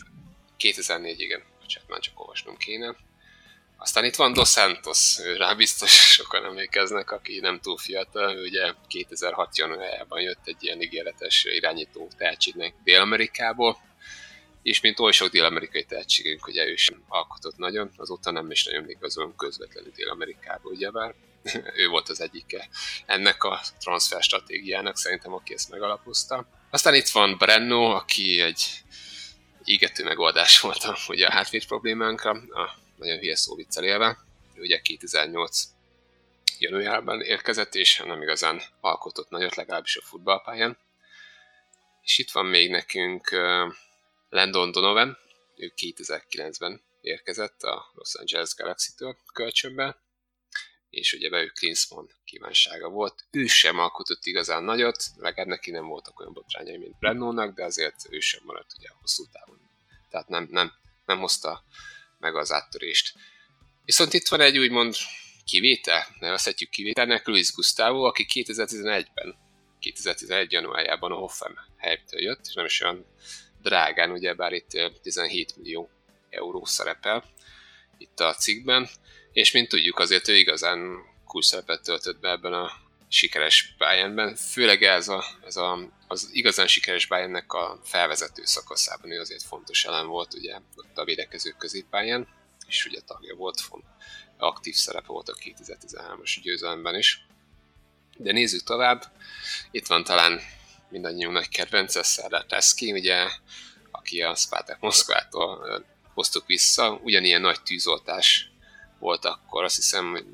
2004, 0.56 1.20
igen, 1.20 1.42
bocsánat, 1.66 1.88
már 1.88 2.00
csak 2.00 2.20
olvasnom 2.20 2.56
kéne. 2.56 2.96
Aztán 3.76 4.04
itt 4.04 4.14
van 4.14 4.32
Dos 4.32 4.50
Santos, 4.50 5.18
rá 5.36 5.54
biztos 5.54 5.90
sokan 5.90 6.44
emlékeznek, 6.44 7.10
aki 7.10 7.40
nem 7.40 7.60
túl 7.60 7.78
fiatal, 7.78 8.36
ugye 8.36 8.72
2006 8.86 9.58
januárjában 9.58 10.20
jött 10.20 10.46
egy 10.46 10.56
ilyen 10.58 10.82
ígéretes 10.82 11.44
irányító 11.44 12.10
tehetségnek 12.16 12.74
Dél-Amerikából, 12.84 13.78
és 14.62 14.80
mint 14.80 15.00
oly 15.00 15.12
sok 15.12 15.28
dél-amerikai 15.28 15.84
tehetségünk, 15.84 16.46
ugye 16.46 16.66
ő 16.66 16.76
sem 16.76 17.04
alkotott 17.08 17.56
nagyon, 17.56 17.90
azóta 17.96 18.30
nem 18.30 18.50
is 18.50 18.64
nagyon 18.64 18.90
igazolom 18.90 19.36
közvetlenül 19.36 19.92
Dél-Amerikába, 19.96 20.68
ugyebár 20.68 21.14
ő 21.82 21.88
volt 21.88 22.08
az 22.08 22.20
egyike 22.20 22.68
ennek 23.06 23.44
a 23.44 23.60
transfer 23.78 24.22
stratégiának, 24.22 24.96
szerintem 24.96 25.32
aki 25.32 25.54
ezt 25.54 25.70
megalapozta. 25.70 26.46
Aztán 26.70 26.94
itt 26.94 27.08
van 27.08 27.36
Brenno, 27.38 27.84
aki 27.84 28.40
egy 28.40 28.84
égető 29.66 30.04
megoldás 30.04 30.60
volt 30.60 30.82
a, 30.82 30.96
ugye 31.08 31.26
a 31.26 31.32
hátvéd 31.32 31.66
problémánkra, 31.66 32.30
a 32.30 32.74
nagyon 32.96 33.18
hülye 33.18 33.36
szó 33.36 33.54
viccel 33.54 33.84
élve. 33.84 34.18
Ugye 34.56 34.80
2008 34.80 35.62
januárban 36.58 37.22
érkezett, 37.22 37.74
és 37.74 38.02
nem 38.06 38.22
igazán 38.22 38.62
alkotott 38.80 39.28
nagyot, 39.28 39.54
legalábbis 39.54 39.96
a 39.96 40.02
futballpályán. 40.02 40.78
És 42.02 42.18
itt 42.18 42.30
van 42.30 42.46
még 42.46 42.70
nekünk 42.70 43.30
Landon 44.28 44.70
Donovan, 44.70 45.18
ő 45.56 45.72
2009-ben 45.76 46.82
érkezett 47.00 47.62
a 47.62 47.90
Los 47.94 48.14
Angeles 48.14 48.54
Galaxy-től 48.54 49.16
kölcsönbe, 49.32 49.96
és 50.90 51.12
ugye 51.12 51.28
be 51.28 51.42
ő 51.42 51.46
Klinsmann 51.46 52.06
kívánsága 52.24 52.88
volt. 52.88 53.24
Ő 53.30 53.46
sem 53.46 53.78
alkotott 53.78 54.24
igazán 54.24 54.62
nagyot, 54.62 55.04
legalább 55.16 55.48
neki 55.48 55.70
nem 55.70 55.86
voltak 55.86 56.20
olyan 56.20 56.32
botrányai, 56.32 56.76
mint 56.76 56.98
Brennónak, 56.98 57.54
de 57.54 57.64
azért 57.64 58.06
ő 58.10 58.20
sem 58.20 58.40
maradt 58.44 58.70
ugye 58.78 58.88
hosszú 59.00 59.24
távon. 59.32 59.60
Tehát 60.10 60.28
nem, 60.28 60.48
nem, 60.50 60.72
nem 61.06 61.18
hozta 61.18 61.64
meg 62.18 62.36
az 62.36 62.52
áttörést. 62.52 63.14
Viszont 63.84 64.12
itt 64.12 64.28
van 64.28 64.40
egy 64.40 64.58
úgymond 64.58 64.94
kivétel, 65.44 66.06
nevezhetjük 66.18 66.70
kivételnek, 66.70 67.26
Luis 67.26 67.52
Gustavo, 67.52 68.02
aki 68.02 68.26
2011-ben, 68.32 69.36
2011 69.78 70.52
januárjában 70.52 71.12
a 71.12 71.14
Hoffenheim 71.14 71.68
helytől 71.76 72.20
jött, 72.20 72.46
és 72.46 72.54
nem 72.54 72.64
is 72.64 72.80
olyan 72.80 73.06
drágán, 73.62 74.10
ugye 74.10 74.34
bár 74.34 74.52
itt 74.52 74.70
17 75.02 75.56
millió 75.56 75.90
euró 76.30 76.64
szerepel 76.64 77.24
itt 77.98 78.20
a 78.20 78.34
cikkben, 78.34 78.88
és 79.36 79.50
mint 79.50 79.68
tudjuk 79.68 79.98
azért 79.98 80.28
ő 80.28 80.36
igazán 80.36 81.04
kulcs 81.24 81.44
szerepet 81.44 81.82
töltött 81.82 82.20
be 82.20 82.30
ebben 82.30 82.52
a 82.52 82.72
sikeres 83.08 83.74
Bayernben, 83.78 84.36
főleg 84.36 84.82
ez, 84.82 85.08
a, 85.08 85.24
ez 85.46 85.56
a, 85.56 85.88
az 86.08 86.28
igazán 86.32 86.66
sikeres 86.66 87.06
Bayernnek 87.06 87.52
a 87.52 87.80
felvezető 87.84 88.44
szakaszában 88.44 89.10
ő 89.10 89.20
azért 89.20 89.42
fontos 89.42 89.84
elem 89.84 90.06
volt, 90.06 90.34
ugye 90.34 90.58
ott 90.76 90.98
a 90.98 91.04
védekezők 91.04 91.56
középpályán, 91.56 92.28
és 92.66 92.86
ugye 92.86 93.00
tagja 93.00 93.34
volt, 93.34 93.60
font, 93.60 93.84
aktív 94.36 94.74
szerepe 94.74 95.06
volt 95.06 95.28
a 95.28 95.34
2013-as 95.34 96.36
győzelemben 96.42 96.94
is. 96.94 97.26
De 98.16 98.32
nézzük 98.32 98.62
tovább, 98.62 99.04
itt 99.70 99.86
van 99.86 100.04
talán 100.04 100.40
mindannyiunk 100.88 101.34
nagy 101.34 101.48
kedvence, 101.48 102.02
Szerdár 102.02 102.44
Teszki, 102.44 102.92
ugye, 102.92 103.28
aki 103.90 104.22
a 104.22 104.34
Spartak 104.34 104.80
Moszkvától 104.80 105.84
hoztuk 106.14 106.46
vissza, 106.46 107.00
ugyanilyen 107.02 107.40
nagy 107.40 107.62
tűzoltás 107.62 108.50
volt 109.06 109.24
akkor, 109.24 109.64
azt 109.64 109.76
hiszem, 109.76 110.10
hogy 110.10 110.24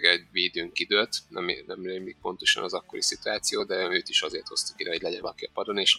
egy 0.00 0.26
védőnk 0.32 0.78
időt, 0.78 1.18
nem, 1.28 1.44
nem 1.66 1.82
rémlik 1.82 2.16
pontosan 2.22 2.64
az 2.64 2.72
akkori 2.72 3.02
szituáció, 3.02 3.64
de 3.64 3.74
őt 3.74 4.08
is 4.08 4.22
azért 4.22 4.48
hoztuk 4.48 4.80
ide, 4.80 4.90
hogy 4.90 5.02
legyen 5.02 5.20
valaki 5.20 5.44
a 5.44 5.50
padon, 5.54 5.78
és 5.78 5.98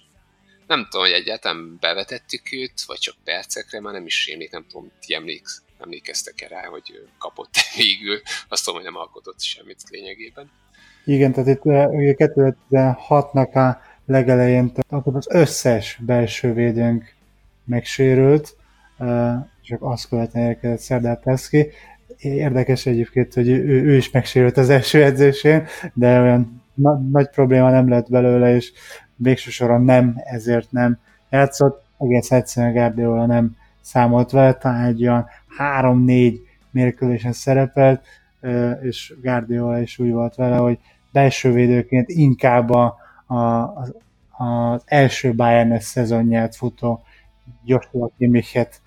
nem 0.68 0.88
tudom, 0.90 1.06
hogy 1.06 1.16
egyáltalán 1.16 1.78
bevetettük 1.80 2.52
őt, 2.52 2.82
vagy 2.86 2.98
csak 2.98 3.16
percekre, 3.24 3.80
már 3.80 3.94
nem 3.94 4.06
is 4.06 4.28
rémlik, 4.28 4.52
nem 4.52 4.66
tudom, 4.70 4.92
ti 5.00 5.14
emléksz, 5.14 5.62
emlékeztek 5.80 6.42
-e 6.42 6.48
rá, 6.48 6.66
hogy 6.66 7.08
kapott 7.18 7.56
végül, 7.78 8.22
azt 8.48 8.66
tudom, 8.66 8.82
hogy 8.82 8.92
nem 8.92 9.02
alkotott 9.02 9.42
semmit 9.42 9.84
lényegében. 9.90 10.52
Igen, 11.06 11.34
tehát 11.34 11.50
itt 11.50 11.66
ugye 11.66 12.16
2016-nak 12.18 13.54
a 13.54 13.82
legelején 14.06 14.72
akkor 14.90 15.16
az 15.16 15.28
összes 15.30 15.98
belső 16.06 16.54
védőnk 16.54 17.14
megsérült, 17.66 18.56
csak 19.62 19.82
azt 19.82 20.08
követően 20.08 20.48
érkezett 20.48 20.80
Szerdár 20.80 21.20
Peszki. 21.20 21.72
Érdekes 22.20 22.86
egyébként, 22.86 23.34
hogy 23.34 23.50
ő, 23.50 23.84
ő 23.84 23.96
is 23.96 24.12
megsérült 24.12 24.58
az 24.58 24.70
első 24.70 25.04
edzésén, 25.04 25.66
de 25.94 26.22
olyan 26.22 26.62
na- 26.74 27.02
nagy 27.12 27.30
probléma 27.30 27.70
nem 27.70 27.90
lett 27.90 28.10
belőle, 28.10 28.56
és 28.56 28.72
végső 29.16 29.50
soron 29.50 29.82
nem, 29.82 30.16
ezért 30.24 30.72
nem 30.72 31.00
játszott. 31.30 31.86
Egész 32.00 32.32
egyszerűen 32.32 32.74
Guardiola 32.74 33.26
nem 33.26 33.56
számolt 33.82 34.32
vele, 34.32 34.54
talán 34.54 34.86
egy 34.86 35.02
olyan 35.02 35.26
három-négy 35.58 36.42
mérkőzésen 36.72 37.32
szerepelt, 37.32 38.06
és 38.82 39.14
Guardiola 39.22 39.80
is 39.80 40.00
úgy 40.00 40.12
volt 40.12 40.36
vele, 40.36 40.56
hogy 40.56 40.80
belső 41.12 41.52
védőként 41.52 42.10
inkább 42.10 42.70
a, 42.70 42.98
a, 43.26 43.36
az, 43.36 43.94
első 44.86 45.34
Bayern 45.34 45.80
szezonját 45.80 46.56
futó 46.56 47.04
Joshua 47.66 48.12
Kimmichet 48.18 48.82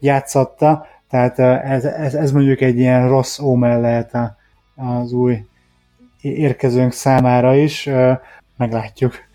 játszotta, 0.00 0.86
tehát 1.10 1.38
ez, 1.64 1.84
ez, 1.84 2.14
ez 2.14 2.32
mondjuk 2.32 2.60
egy 2.60 2.78
ilyen 2.78 3.08
rossz 3.08 3.38
ómen 3.38 3.80
lehet 3.80 4.12
az 4.76 5.12
új 5.12 5.38
érkezőnk 6.20 6.92
számára 6.92 7.56
is, 7.56 7.88
meglátjuk. 8.56 9.26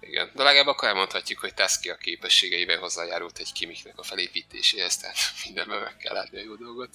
Igen, 0.00 0.30
de 0.34 0.42
legalább 0.42 0.66
akkor 0.66 0.88
elmondhatjuk, 0.88 1.38
hogy 1.38 1.54
Teszki 1.54 1.88
a 1.88 1.96
képességeivel 1.96 2.78
hozzájárult 2.78 3.38
egy 3.38 3.52
kimiknek 3.52 3.98
a 3.98 4.02
felépítéséhez, 4.02 4.96
tehát 4.96 5.16
mindenben 5.44 5.80
meg 5.80 5.96
kell 5.96 6.14
látni 6.14 6.38
a 6.38 6.42
jó 6.42 6.54
dolgot. 6.54 6.90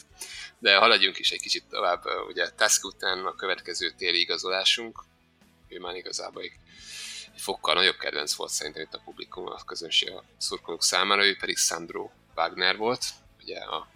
De 0.60 0.77
haladjunk 0.77 1.20
is 1.20 1.32
egy 1.32 1.42
kicsit 1.42 1.63
tovább, 1.70 2.04
ugye 2.27 2.50
Teszki 2.50 2.88
után 2.88 3.25
a 3.25 3.36
következő 3.36 3.89
téli 3.98 4.20
igazolásunk, 4.20 5.04
ő 5.68 5.80
már 5.80 5.96
igazából 5.96 6.42
egy 6.42 6.51
fokkal 7.36 7.74
nagyobb 7.74 7.98
kedvenc 7.98 8.34
volt 8.34 8.51
szerintem 8.51 8.84
itt 8.84 8.94
a 8.94 9.01
publikum, 9.06 9.46
a 9.46 9.63
közönség, 9.66 10.12
a 10.12 10.24
szurkolók 10.38 10.84
számára, 10.84 11.25
ő 11.25 11.36
pedig 11.39 11.58
Sandro 11.58 12.10
Wagner 12.36 12.77
volt, 12.77 13.06
ugye 13.48 13.60
a 13.60 13.88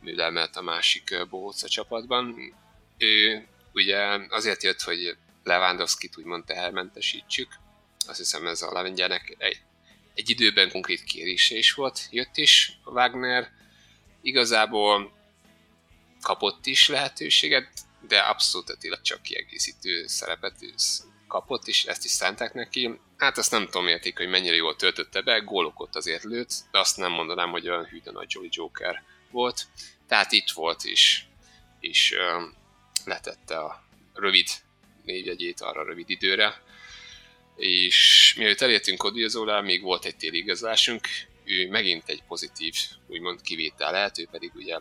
műdelmelt 0.00 0.56
a 0.56 0.62
másik 0.62 1.26
bohóca 1.30 1.68
csapatban. 1.68 2.54
Ő 2.98 3.46
ugye 3.72 3.98
azért 4.28 4.62
jött, 4.62 4.80
hogy 4.80 5.16
Lewandowski-t 5.44 6.16
úgymond 6.16 6.44
tehermentesítsük. 6.44 7.48
Azt 8.06 8.18
hiszem 8.18 8.46
ez 8.46 8.62
a 8.62 8.82
lengyelnek 8.82 9.34
egy, 9.38 9.60
egy 10.14 10.30
időben 10.30 10.70
konkrét 10.70 11.04
kérése 11.04 11.56
is 11.56 11.72
volt. 11.72 12.08
Jött 12.10 12.36
is 12.36 12.78
a 12.84 12.90
Wagner. 12.90 13.50
Igazából 14.22 15.12
kapott 16.20 16.66
is 16.66 16.88
lehetőséget, 16.88 17.70
de 18.08 18.18
abszolút 18.18 18.78
tényleg 18.78 19.00
csak 19.00 19.22
kiegészítő 19.22 20.06
szerepet 20.06 20.62
kapott, 21.28 21.66
és 21.66 21.84
ezt 21.84 22.04
is 22.04 22.10
szánták 22.10 22.54
neki. 22.54 23.00
Hát 23.16 23.38
azt 23.38 23.50
nem 23.50 23.64
tudom 23.64 23.88
érték, 23.88 24.16
hogy 24.16 24.28
mennyire 24.28 24.54
jól 24.54 24.76
töltötte 24.76 25.22
be, 25.22 25.38
gólokot 25.38 25.96
azért 25.96 26.24
lőtt, 26.24 26.50
de 26.70 26.78
azt 26.78 26.96
nem 26.96 27.12
mondanám, 27.12 27.50
hogy 27.50 27.68
olyan 27.68 27.84
hűden 27.84 28.14
nagy 28.14 28.30
Jolly 28.30 28.48
Joker 28.50 29.02
volt. 29.30 29.66
Tehát 30.06 30.32
itt 30.32 30.50
volt 30.50 30.84
is, 30.84 31.26
és 31.80 32.14
letette 33.04 33.58
a 33.58 33.84
rövid 34.14 34.48
négyegyét 35.04 35.60
arra 35.60 35.84
rövid 35.84 36.10
időre. 36.10 36.62
És 37.56 38.34
mielőtt 38.36 38.60
elértünk 38.60 39.04
Odilzóra, 39.04 39.60
még 39.60 39.82
volt 39.82 40.04
egy 40.04 40.16
téli 40.16 40.38
igazolásunk, 40.38 41.08
ő 41.44 41.68
megint 41.68 42.08
egy 42.08 42.22
pozitív, 42.28 42.74
úgymond 43.06 43.40
kivétel 43.40 43.92
lehet, 43.92 44.18
ő 44.18 44.28
pedig 44.30 44.52
ugye 44.54 44.78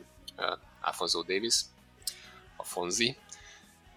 Alfonso 0.81 1.21
Davis, 1.21 1.55
a 2.55 2.63
Fonzi, 2.63 3.15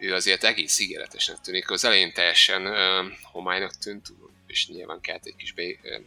ő 0.00 0.14
azért 0.14 0.45
egész 0.45 0.78
ígéretesnek 0.78 1.40
tűnik. 1.40 1.71
Az 1.71 1.85
elején 1.85 2.12
teljesen 2.12 2.66
uh, 2.66 3.12
homálynak 3.23 3.78
tűnt, 3.78 4.07
és 4.47 4.69
nyilván 4.69 5.00
kellett 5.00 5.26
egy 5.26 5.37
kis 5.37 5.52
be, 5.52 5.62
uh, 5.62 6.02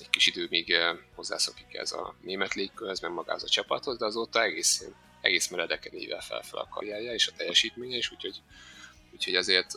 egy 0.00 0.10
kis 0.10 0.26
idő, 0.26 0.46
míg 0.50 0.74
hozzászokik 1.14 1.74
ez 1.74 1.92
a 1.92 2.16
német 2.22 2.54
légkörhez, 2.54 3.00
meg 3.00 3.10
magához 3.10 3.42
a 3.42 3.48
csapathoz, 3.48 3.98
de 3.98 4.04
azóta 4.04 4.42
egész, 4.42 4.84
egész 5.20 5.48
meredeken 5.48 5.94
ível 5.94 6.20
fel, 6.20 6.42
fel 6.42 6.60
a 6.60 6.68
karrierje 6.68 7.12
és 7.12 7.26
a 7.26 7.32
teljesítménye 7.36 7.96
is, 7.96 8.12
úgyhogy, 8.12 8.36
úgyhogy 9.12 9.34
azért 9.34 9.70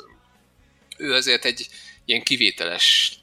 ő 0.98 1.14
azért 1.14 1.46
egy 1.46 1.68
ilyen 2.06 2.24
kivételes 2.24 3.18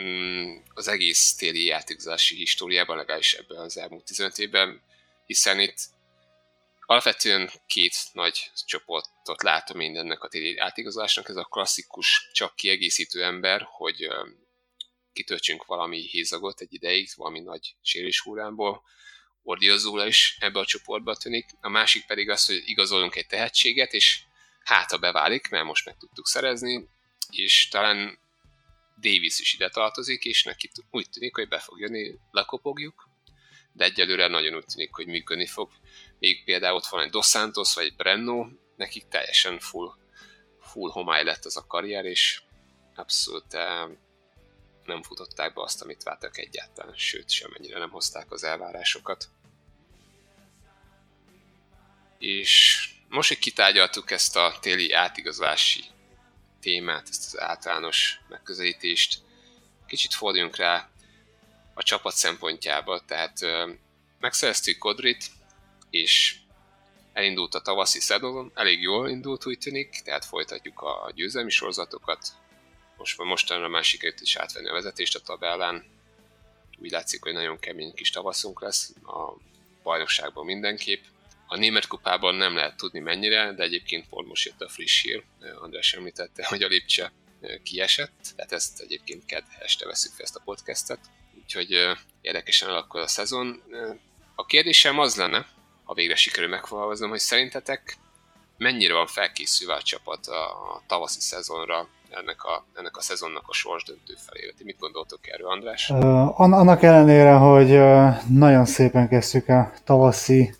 mm, 0.00 0.56
az 0.74 0.88
egész 0.88 1.34
téli 1.34 1.64
játékozási 1.64 2.36
históriában, 2.36 2.96
legalábbis 2.96 3.32
ebben 3.32 3.58
az 3.58 3.76
elmúlt 3.76 4.04
15 4.04 4.38
évben, 4.38 4.82
hiszen 5.26 5.60
itt 5.60 5.78
alapvetően 6.90 7.50
két 7.66 7.94
nagy 8.12 8.50
csoportot 8.66 9.42
látom 9.42 9.76
mindennek 9.76 10.22
a 10.22 10.28
téli 10.28 10.58
átigazolásnak, 10.58 11.28
ez 11.28 11.36
a 11.36 11.44
klasszikus, 11.44 12.30
csak 12.32 12.56
kiegészítő 12.56 13.24
ember, 13.24 13.66
hogy 13.70 14.08
kitöltsünk 15.12 15.64
valami 15.64 16.00
hézagot 16.00 16.60
egy 16.60 16.72
ideig, 16.72 17.08
valami 17.16 17.40
nagy 17.40 17.74
sérés 17.82 18.20
hullámból, 18.20 18.82
Ordiozóla 19.42 20.06
is 20.06 20.36
ebbe 20.40 20.58
a 20.58 20.64
csoportba 20.64 21.16
tűnik, 21.16 21.46
a 21.60 21.68
másik 21.68 22.06
pedig 22.06 22.30
az, 22.30 22.46
hogy 22.46 22.62
igazolunk 22.64 23.16
egy 23.16 23.26
tehetséget, 23.26 23.92
és 23.92 24.20
hát 24.62 24.92
a 24.92 24.98
beválik, 24.98 25.48
mert 25.48 25.64
most 25.64 25.86
meg 25.86 25.96
tudtuk 25.96 26.26
szerezni, 26.26 26.88
és 27.30 27.68
talán 27.68 28.18
Davis 29.00 29.40
is 29.40 29.54
ide 29.54 29.68
tartozik, 29.68 30.24
és 30.24 30.42
neki 30.42 30.70
úgy 30.90 31.10
tűnik, 31.10 31.34
hogy 31.34 31.48
be 31.48 31.58
fog 31.58 31.80
jönni, 31.80 32.18
lekopogjuk, 32.30 33.08
de 33.72 33.84
egyelőre 33.84 34.26
nagyon 34.26 34.54
úgy 34.54 34.64
tűnik, 34.64 34.94
hogy 34.94 35.06
működni 35.06 35.46
fog. 35.46 35.70
Még 36.20 36.44
például 36.44 36.76
ott 36.76 36.86
van 36.86 37.02
egy 37.02 37.10
Dos 37.10 37.26
Santos 37.26 37.74
vagy 37.74 37.96
Brenno, 37.96 38.46
nekik 38.76 39.08
teljesen 39.08 39.58
full, 39.58 39.94
full 40.60 40.90
homály 40.90 41.24
lett 41.24 41.44
az 41.44 41.56
a 41.56 41.66
karrier, 41.66 42.04
és 42.04 42.42
abszolút 42.94 43.54
eh, 43.54 43.88
nem 44.84 45.02
futották 45.02 45.54
be 45.54 45.62
azt, 45.62 45.82
amit 45.82 46.02
vártak 46.02 46.38
egyáltalán, 46.38 46.96
sőt, 46.96 47.30
semennyire 47.30 47.78
nem 47.78 47.90
hozták 47.90 48.32
az 48.32 48.44
elvárásokat. 48.44 49.28
És 52.18 52.84
most, 53.08 53.28
hogy 53.28 53.38
kitárgyaltuk 53.38 54.10
ezt 54.10 54.36
a 54.36 54.58
téli 54.60 54.92
átigazolási 54.92 55.84
témát, 56.60 57.08
ezt 57.08 57.26
az 57.26 57.40
általános 57.40 58.20
megközelítést, 58.28 59.18
kicsit 59.86 60.14
forduljunk 60.14 60.56
rá 60.56 60.90
a 61.74 61.82
csapat 61.82 62.14
szempontjába, 62.14 63.00
tehát 63.04 63.38
megszereztük 64.18 64.78
Kodrit, 64.78 65.30
és 65.90 66.36
elindult 67.12 67.54
a 67.54 67.60
tavaszi 67.60 68.00
szezon, 68.00 68.50
elég 68.54 68.80
jól 68.80 69.08
indult 69.08 69.46
úgy 69.46 69.58
tűnik, 69.58 70.00
tehát 70.04 70.24
folytatjuk 70.24 70.80
a 70.80 71.12
győzelmi 71.14 71.50
sorozatokat, 71.50 72.18
most 72.96 73.18
mostanra 73.18 73.68
már 73.68 73.84
sikerült 73.84 74.20
is 74.20 74.36
átvenni 74.36 74.68
a 74.68 74.72
vezetést 74.72 75.16
a 75.16 75.20
tabellán, 75.20 75.84
úgy 76.78 76.90
látszik, 76.90 77.22
hogy 77.22 77.32
nagyon 77.32 77.58
kemény 77.58 77.94
kis 77.94 78.10
tavaszunk 78.10 78.60
lesz 78.60 78.92
a 79.02 79.36
bajnokságban 79.82 80.44
mindenképp. 80.44 81.04
A 81.46 81.56
német 81.56 81.86
kupában 81.86 82.34
nem 82.34 82.54
lehet 82.54 82.76
tudni 82.76 82.98
mennyire, 82.98 83.52
de 83.52 83.62
egyébként 83.62 84.08
pont 84.08 84.28
most 84.28 84.46
jött 84.46 84.60
a 84.60 84.68
friss 84.68 85.02
hír. 85.02 85.24
András 85.60 85.92
említette, 85.92 86.46
hogy 86.46 86.62
a 86.62 86.66
Lipcse 86.66 87.12
kiesett, 87.62 88.32
tehát 88.36 88.52
ezt 88.52 88.80
egyébként 88.80 89.24
kedd 89.24 89.44
este 89.58 89.86
veszük 89.86 90.12
fel 90.12 90.24
ezt 90.24 90.36
a 90.36 90.42
podcastet. 90.44 90.98
Úgyhogy 91.42 91.96
érdekesen 92.20 92.68
alakul 92.68 93.00
a 93.00 93.06
szezon. 93.06 93.62
A 94.34 94.46
kérdésem 94.46 94.98
az 94.98 95.16
lenne, 95.16 95.48
ha 95.90 95.96
végre 95.96 96.14
sikerül 96.14 96.48
megfogalmaznom, 96.48 97.10
hogy 97.10 97.18
szerintetek 97.18 97.96
mennyire 98.58 98.94
van 98.94 99.06
felkészülve 99.06 99.74
a 99.74 99.82
csapat 99.82 100.26
a 100.26 100.82
tavaszi 100.86 101.20
szezonra, 101.20 101.88
ennek 102.10 102.44
a, 102.44 102.64
ennek 102.74 102.96
a 102.96 103.00
szezonnak 103.00 103.42
a 103.46 103.52
sorsdöntő 103.52 104.14
felére. 104.26 104.52
Ti 104.58 104.64
mit 104.64 104.78
gondoltok 104.78 105.28
erről, 105.28 105.48
András? 105.48 105.90
Uh, 105.90 106.40
annak 106.40 106.82
ellenére, 106.82 107.32
hogy 107.32 107.70
uh, 107.70 108.28
nagyon 108.28 108.64
szépen 108.64 109.08
kezdtük 109.08 109.48
a 109.48 109.72
tavaszi 109.84 110.54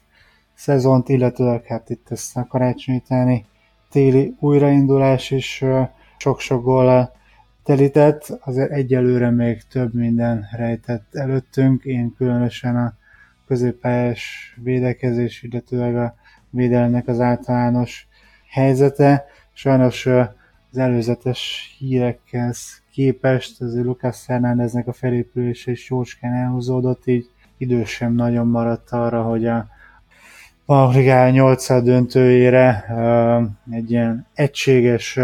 szezont, 0.55 1.09
illetőleg 1.09 1.67
hát 1.67 1.91
itt 1.91 2.11
ezt 2.11 2.37
a 2.37 2.47
karácsonyi 2.47 2.99
utáni 3.05 3.47
téli 3.91 4.35
újraindulás 4.41 5.31
is 5.31 5.61
uh, 5.63 5.89
sok-sok 6.19 6.63
gól 6.63 7.17
telített, 7.65 8.29
azért 8.41 8.71
egyelőre 8.71 9.31
még 9.31 9.63
több 9.63 9.95
minden 9.95 10.49
rejtett 10.57 11.15
előttünk, 11.15 11.85
én 11.85 12.15
különösen 12.17 12.77
a 12.77 12.99
középpályás 13.51 14.55
védekezés, 14.63 15.43
illetőleg 15.43 15.97
a 15.97 16.15
védelemnek 16.51 17.09
az 17.09 17.21
általános 17.21 18.09
helyzete. 18.49 19.25
Sajnos 19.53 20.07
az 20.07 20.79
előzetes 20.79 21.75
hírekhez 21.79 22.83
képest 22.93 23.63
azért 23.63 23.85
Lucas 23.85 24.23
Fernándeznek 24.25 24.87
a 24.87 24.93
felépülése 24.93 25.71
is 25.71 25.91
jócskán 25.91 26.33
elhúzódott, 26.33 27.07
így 27.07 27.31
idő 27.59 27.85
sem 27.85 28.13
nagyon 28.13 28.47
maradt 28.47 28.91
arra, 28.91 29.23
hogy 29.23 29.47
a 29.47 29.67
Bajnokligá 30.67 31.31
8 31.31 31.83
döntőjére 31.83 32.85
egy 33.71 33.91
ilyen 33.91 34.27
egységes 34.35 35.19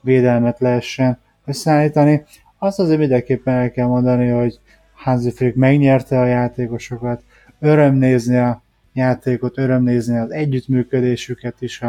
védelmet 0.00 0.60
lehessen 0.60 1.18
összeállítani. 1.44 2.24
Azt 2.58 2.78
azért 2.78 2.98
mindenképpen 2.98 3.54
el 3.54 3.70
kell 3.70 3.86
mondani, 3.86 4.28
hogy 4.28 4.60
Hansi 4.94 5.30
Flick 5.30 5.56
megnyerte 5.56 6.20
a 6.20 6.26
játékosokat, 6.26 7.22
öröm 7.62 7.94
nézni 7.94 8.36
a 8.36 8.62
játékot, 8.92 9.58
öröm 9.58 9.82
nézni 9.82 10.18
az 10.18 10.30
együttműködésüket 10.30 11.60
is, 11.60 11.82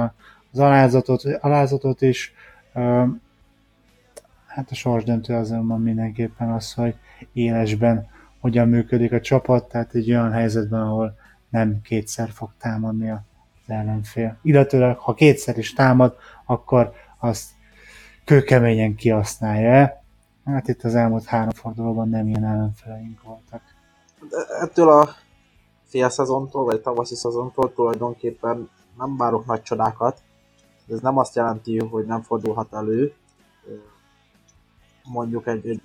az 0.51 0.59
alázatot, 0.59 1.23
alázatot 1.23 2.01
is, 2.01 2.33
Hát 4.53 4.71
a 4.71 4.75
sorsdöntő 4.75 5.33
azonban 5.33 5.81
mindenképpen 5.81 6.51
az, 6.51 6.73
hogy 6.73 6.95
élesben 7.33 8.07
hogyan 8.39 8.67
működik 8.67 9.11
a 9.11 9.21
csapat, 9.21 9.69
tehát 9.69 9.93
egy 9.93 10.09
olyan 10.09 10.31
helyzetben, 10.31 10.81
ahol 10.81 11.15
nem 11.49 11.81
kétszer 11.81 12.29
fog 12.29 12.49
támadni 12.59 13.09
az 13.09 13.19
ellenfél. 13.67 14.37
Illetőleg, 14.41 14.97
ha 14.97 15.13
kétszer 15.13 15.57
is 15.57 15.73
támad, 15.73 16.15
akkor 16.45 16.91
azt 17.19 17.49
kőkeményen 18.25 18.95
kihasználja. 18.95 20.03
Hát 20.45 20.67
itt 20.67 20.83
az 20.83 20.95
elmúlt 20.95 21.25
három 21.25 21.51
fordulóban 21.51 22.09
nem 22.09 22.27
ilyen 22.27 22.45
ellenfeleink 22.45 23.21
voltak. 23.23 23.61
De 24.29 24.37
ettől 24.61 24.89
a 24.89 25.09
fél 25.93 26.09
szezontól, 26.09 26.63
vagy 26.63 26.81
tavaszi 26.81 27.15
szezontól 27.15 27.73
tulajdonképpen 27.73 28.69
nem 28.97 29.17
várok 29.17 29.45
nagy 29.45 29.61
csodákat, 29.61 30.21
ez 30.87 30.99
nem 30.99 31.17
azt 31.17 31.35
jelenti, 31.35 31.79
hogy 31.79 32.05
nem 32.05 32.21
fordulhat 32.21 32.73
elő 32.73 33.13
mondjuk 35.03 35.47
egy, 35.47 35.67
egy 35.67 35.81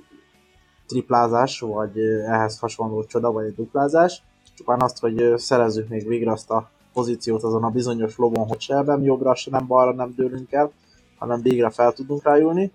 triplázás, 0.86 1.60
vagy 1.60 1.98
ehhez 2.26 2.58
hasonló 2.58 3.04
csoda, 3.04 3.32
vagy 3.32 3.46
egy 3.46 3.54
duplázás, 3.54 4.22
csupán 4.56 4.80
azt, 4.80 4.98
hogy 4.98 5.32
szerezzük 5.36 5.88
még 5.88 6.06
végre 6.06 6.32
azt 6.32 6.50
a 6.50 6.70
pozíciót 6.92 7.42
azon 7.42 7.64
a 7.64 7.70
bizonyos 7.70 8.16
lovon, 8.16 8.46
hogy 8.46 8.60
se 8.60 8.82
nem 8.82 9.02
jobbra, 9.02 9.34
se 9.34 9.50
nem 9.50 9.66
balra 9.66 9.92
nem 9.92 10.14
dőlünk 10.16 10.52
el, 10.52 10.72
hanem 11.18 11.42
végre 11.42 11.70
fel 11.70 11.92
tudunk 11.92 12.22
rájulni, 12.22 12.72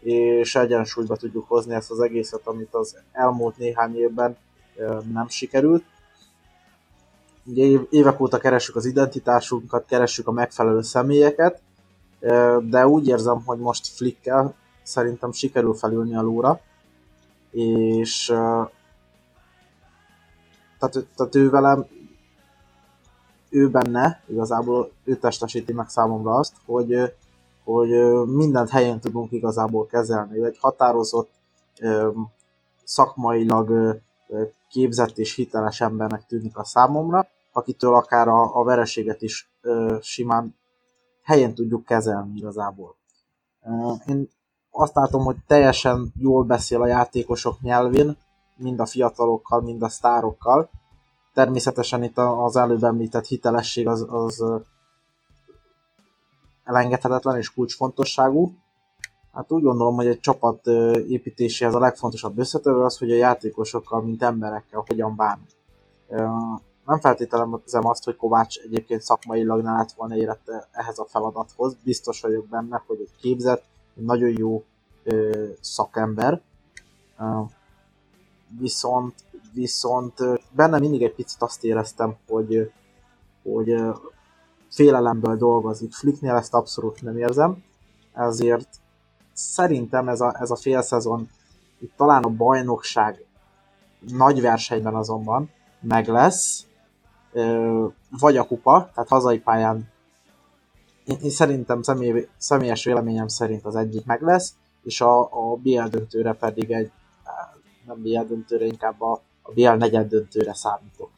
és 0.00 0.54
egyensúlyba 0.54 1.16
tudjuk 1.16 1.48
hozni 1.48 1.74
ezt 1.74 1.90
az 1.90 2.00
egészet, 2.00 2.46
amit 2.46 2.74
az 2.74 2.96
elmúlt 3.12 3.56
néhány 3.56 3.96
évben 3.96 4.36
nem 5.12 5.28
sikerült. 5.28 5.84
Ugye 7.44 7.78
évek 7.90 8.20
óta 8.20 8.38
keressük 8.38 8.76
az 8.76 8.84
identitásunkat, 8.84 9.86
keressük 9.86 10.26
a 10.26 10.32
megfelelő 10.32 10.82
személyeket, 10.82 11.60
de 12.60 12.86
úgy 12.86 13.06
érzem, 13.06 13.42
hogy 13.44 13.58
most 13.58 13.86
Flickkel 13.86 14.54
szerintem 14.82 15.32
sikerül 15.32 15.74
felülni 15.74 16.16
a 16.16 16.22
lóra, 16.22 16.60
és 17.50 18.26
tehát, 20.78 21.06
tehát 21.16 21.34
ő 21.34 21.50
velem, 21.50 21.86
ő 23.50 23.70
benne, 23.70 24.22
igazából 24.26 24.90
ő 25.04 25.16
testesíti 25.16 25.72
meg 25.72 25.88
számomra 25.88 26.34
azt, 26.34 26.54
hogy, 26.66 27.14
hogy 27.64 27.88
mindent 28.26 28.68
helyen 28.68 29.00
tudunk 29.00 29.32
igazából 29.32 29.86
kezelni. 29.86 30.38
Ő 30.38 30.44
egy 30.44 30.58
határozott, 30.60 31.30
szakmailag 32.84 34.00
képzett 34.68 35.18
és 35.18 35.34
hiteles 35.34 35.80
embernek 35.80 36.26
tűnik 36.26 36.56
a 36.56 36.64
számomra, 36.64 37.26
akitől 37.52 37.94
akár 37.94 38.28
a, 38.28 38.56
a 38.56 38.64
vereséget 38.64 39.22
is 39.22 39.50
ö, 39.60 39.96
simán 40.00 40.56
helyen 41.22 41.54
tudjuk 41.54 41.84
kezelni 41.84 42.36
igazából. 42.36 42.96
Én 44.06 44.28
azt 44.70 44.94
látom, 44.94 45.24
hogy 45.24 45.36
teljesen 45.46 46.12
jól 46.16 46.44
beszél 46.44 46.82
a 46.82 46.86
játékosok 46.86 47.60
nyelvén, 47.60 48.16
mind 48.56 48.80
a 48.80 48.86
fiatalokkal, 48.86 49.60
mind 49.60 49.82
a 49.82 49.88
sztárokkal. 49.88 50.70
Természetesen 51.34 52.02
itt 52.02 52.18
az 52.18 52.56
előbb 52.56 52.84
említett 52.84 53.26
hitelesség 53.26 53.88
az, 53.88 54.06
az 54.08 54.44
elengedhetetlen 56.64 57.36
és 57.36 57.54
kulcsfontosságú. 57.54 58.52
Hát 59.32 59.52
úgy 59.52 59.62
gondolom, 59.62 59.94
hogy 59.94 60.06
egy 60.06 60.20
csapat 60.20 60.66
építéséhez 61.06 61.74
a 61.74 61.78
legfontosabb 61.78 62.38
összetevő 62.38 62.80
az, 62.80 62.98
hogy 62.98 63.10
a 63.10 63.16
játékosokkal, 63.16 64.02
mint 64.02 64.22
emberekkel 64.22 64.84
hogyan 64.86 65.16
bánunk 65.16 65.48
nem 66.86 67.00
feltételezem 67.00 67.86
azt, 67.86 68.04
hogy 68.04 68.16
Kovács 68.16 68.58
egyébként 68.58 69.02
szakmailag 69.02 69.62
ne 69.62 69.72
lett 69.72 69.92
volna 69.92 70.16
érette 70.16 70.68
ehhez 70.72 70.98
a 70.98 71.04
feladathoz. 71.04 71.76
Biztos 71.84 72.20
vagyok 72.20 72.46
benne, 72.46 72.82
hogy 72.86 73.00
egy 73.00 73.20
képzett, 73.20 73.64
egy 73.96 74.04
nagyon 74.04 74.38
jó 74.38 74.64
szakember, 75.60 76.40
viszont, 78.58 79.14
viszont 79.52 80.14
benne 80.50 80.78
mindig 80.78 81.02
egy 81.02 81.14
picit 81.14 81.42
azt 81.42 81.64
éreztem, 81.64 82.16
hogy, 82.28 82.72
hogy 83.42 83.82
félelemből 84.70 85.36
dolgozik. 85.36 85.92
Flicknél 85.92 86.34
ezt 86.34 86.54
abszolút 86.54 87.02
nem 87.02 87.18
érzem, 87.18 87.64
ezért 88.12 88.68
szerintem 89.32 90.08
ez 90.08 90.20
a, 90.20 90.36
ez 90.40 90.50
a 90.50 90.56
fél 90.56 90.82
szezon 90.82 91.28
itt 91.78 91.96
talán 91.96 92.22
a 92.22 92.28
bajnokság 92.28 93.24
nagy 94.00 94.40
versenyben 94.40 94.94
azonban 94.94 95.50
meg 95.80 96.08
lesz, 96.08 96.66
vagy 98.10 98.36
a 98.36 98.46
kupa, 98.46 98.90
tehát 98.94 99.08
hazai 99.08 99.38
pályán 99.38 99.90
én, 101.04 101.18
én 101.22 101.30
szerintem 101.30 101.82
személy, 101.82 102.28
személyes 102.36 102.84
véleményem 102.84 103.28
szerint 103.28 103.64
az 103.64 103.76
egyik 103.76 104.04
meg 104.04 104.22
lesz, 104.22 104.54
és 104.84 105.00
a, 105.00 105.20
a 105.20 105.56
BL 105.56 105.82
döntőre 105.82 106.32
pedig 106.32 106.70
egy, 106.70 106.90
nem 107.86 108.02
BL 108.02 108.22
döntőre, 108.22 108.64
inkább 108.64 109.00
a, 109.00 109.22
a 109.42 109.52
BL 109.52 109.70
negyed 109.70 110.08
döntőre 110.08 110.54
számítok. 110.54 111.10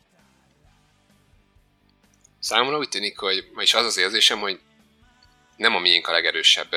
Számomra 2.38 2.78
úgy 2.78 2.88
tűnik, 2.88 3.18
hogy 3.18 3.50
is 3.56 3.74
az 3.74 3.84
az 3.84 3.98
érzésem, 3.98 4.38
hogy 4.38 4.60
nem 5.56 5.74
a 5.74 5.78
miénk 5.78 6.08
a 6.08 6.12
legerősebb, 6.12 6.68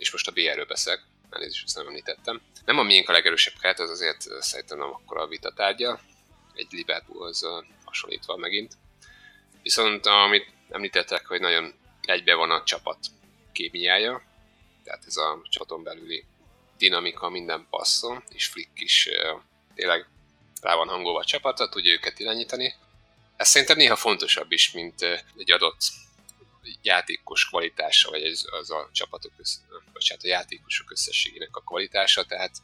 és 0.00 0.12
most 0.12 0.28
a 0.28 0.32
BL-ről 0.32 0.64
beszélek, 0.64 1.02
elnézést, 1.30 1.64
ezt 1.64 1.76
nem 1.76 1.86
említettem. 1.86 2.40
Nem 2.64 2.78
a 2.78 2.82
miénk 2.82 3.08
a 3.08 3.12
legerősebb 3.12 3.54
keret, 3.60 3.80
az 3.80 3.90
azért 3.90 4.20
szerintem 4.42 4.78
nem 4.78 4.92
akkora 4.92 5.22
a 5.22 5.26
vita 5.26 5.52
tárgya, 5.52 6.00
egy 6.54 6.66
Liverpoolhoz 6.70 7.46
hasonlítva 7.84 8.36
megint. 8.36 8.72
Viszont 9.62 10.06
amit 10.06 10.52
említettek, 10.70 11.26
hogy 11.26 11.40
nagyon 11.40 11.74
egybe 12.02 12.34
van 12.34 12.50
a 12.50 12.62
csapat 12.64 12.98
kémiája, 13.52 14.22
tehát 14.84 15.04
ez 15.06 15.16
a 15.16 15.42
csapaton 15.48 15.82
belüli 15.82 16.24
dinamika 16.78 17.28
minden 17.28 17.66
passzon, 17.70 18.22
és 18.28 18.46
Flick 18.46 18.80
is 18.80 19.08
tényleg 19.74 20.06
rá 20.62 20.74
van 20.74 20.88
hangolva 20.88 21.18
a 21.18 21.24
csapatra, 21.24 21.68
tudja 21.68 21.92
őket 21.92 22.18
irányítani. 22.18 22.74
Ez 23.36 23.48
szerintem 23.48 23.76
néha 23.76 23.96
fontosabb 23.96 24.52
is, 24.52 24.72
mint 24.72 25.02
egy 25.36 25.52
adott 25.52 25.80
játékos 26.82 27.48
kvalitása, 27.48 28.10
vagy 28.10 28.22
ez, 28.22 28.44
az 28.50 28.70
a 28.70 28.88
csapatok, 28.92 29.32
össze, 29.36 29.58
hát 30.08 30.22
a 30.22 30.26
játékosok 30.26 30.90
összességének 30.90 31.56
a 31.56 31.60
kvalitása, 31.60 32.24
tehát 32.24 32.56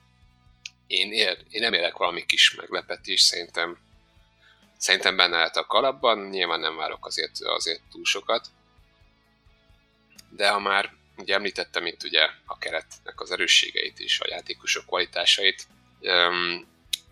én, 0.87 1.13
ér, 1.13 1.45
én 1.51 1.61
nem 1.61 1.73
élek 1.73 1.97
valami 1.97 2.27
kis 2.27 2.55
meglepetés, 2.55 3.21
szerintem 3.21 3.79
szerintem 4.77 5.17
benne 5.17 5.37
lehet 5.37 5.57
a 5.57 5.67
kalapban, 5.67 6.29
nyilván 6.29 6.61
nem 6.61 6.77
várok 6.77 7.07
azért, 7.07 7.41
azért 7.41 7.83
túl 7.91 8.05
sokat, 8.05 8.47
de 10.31 10.49
ha 10.49 10.59
már 10.59 10.93
ugye 11.17 11.35
említettem 11.35 11.87
itt 11.87 12.03
ugye 12.03 12.29
a 12.45 12.59
keretnek 12.59 13.21
az 13.21 13.31
erősségeit 13.31 13.99
és 13.99 14.21
a 14.21 14.29
játékosok 14.29 14.87
kvalitásait, 14.87 15.67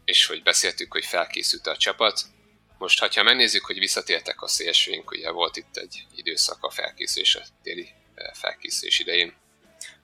és 0.04 0.26
hogy 0.26 0.42
beszéltük, 0.42 0.92
hogy 0.92 1.04
felkészült 1.04 1.66
a 1.66 1.76
csapat, 1.76 2.20
most, 2.84 3.14
ha 3.14 3.22
megnézzük, 3.22 3.64
hogy 3.64 3.78
visszatértek 3.78 4.42
a 4.42 4.48
szélsőink, 4.48 5.10
ugye 5.10 5.30
volt 5.30 5.56
itt 5.56 5.76
egy 5.76 6.06
időszak 6.14 6.64
a 6.64 6.70
felkészülés, 6.70 7.34
a 7.34 7.42
téli 7.62 7.88
felkészülés 8.32 8.98
idején, 8.98 9.34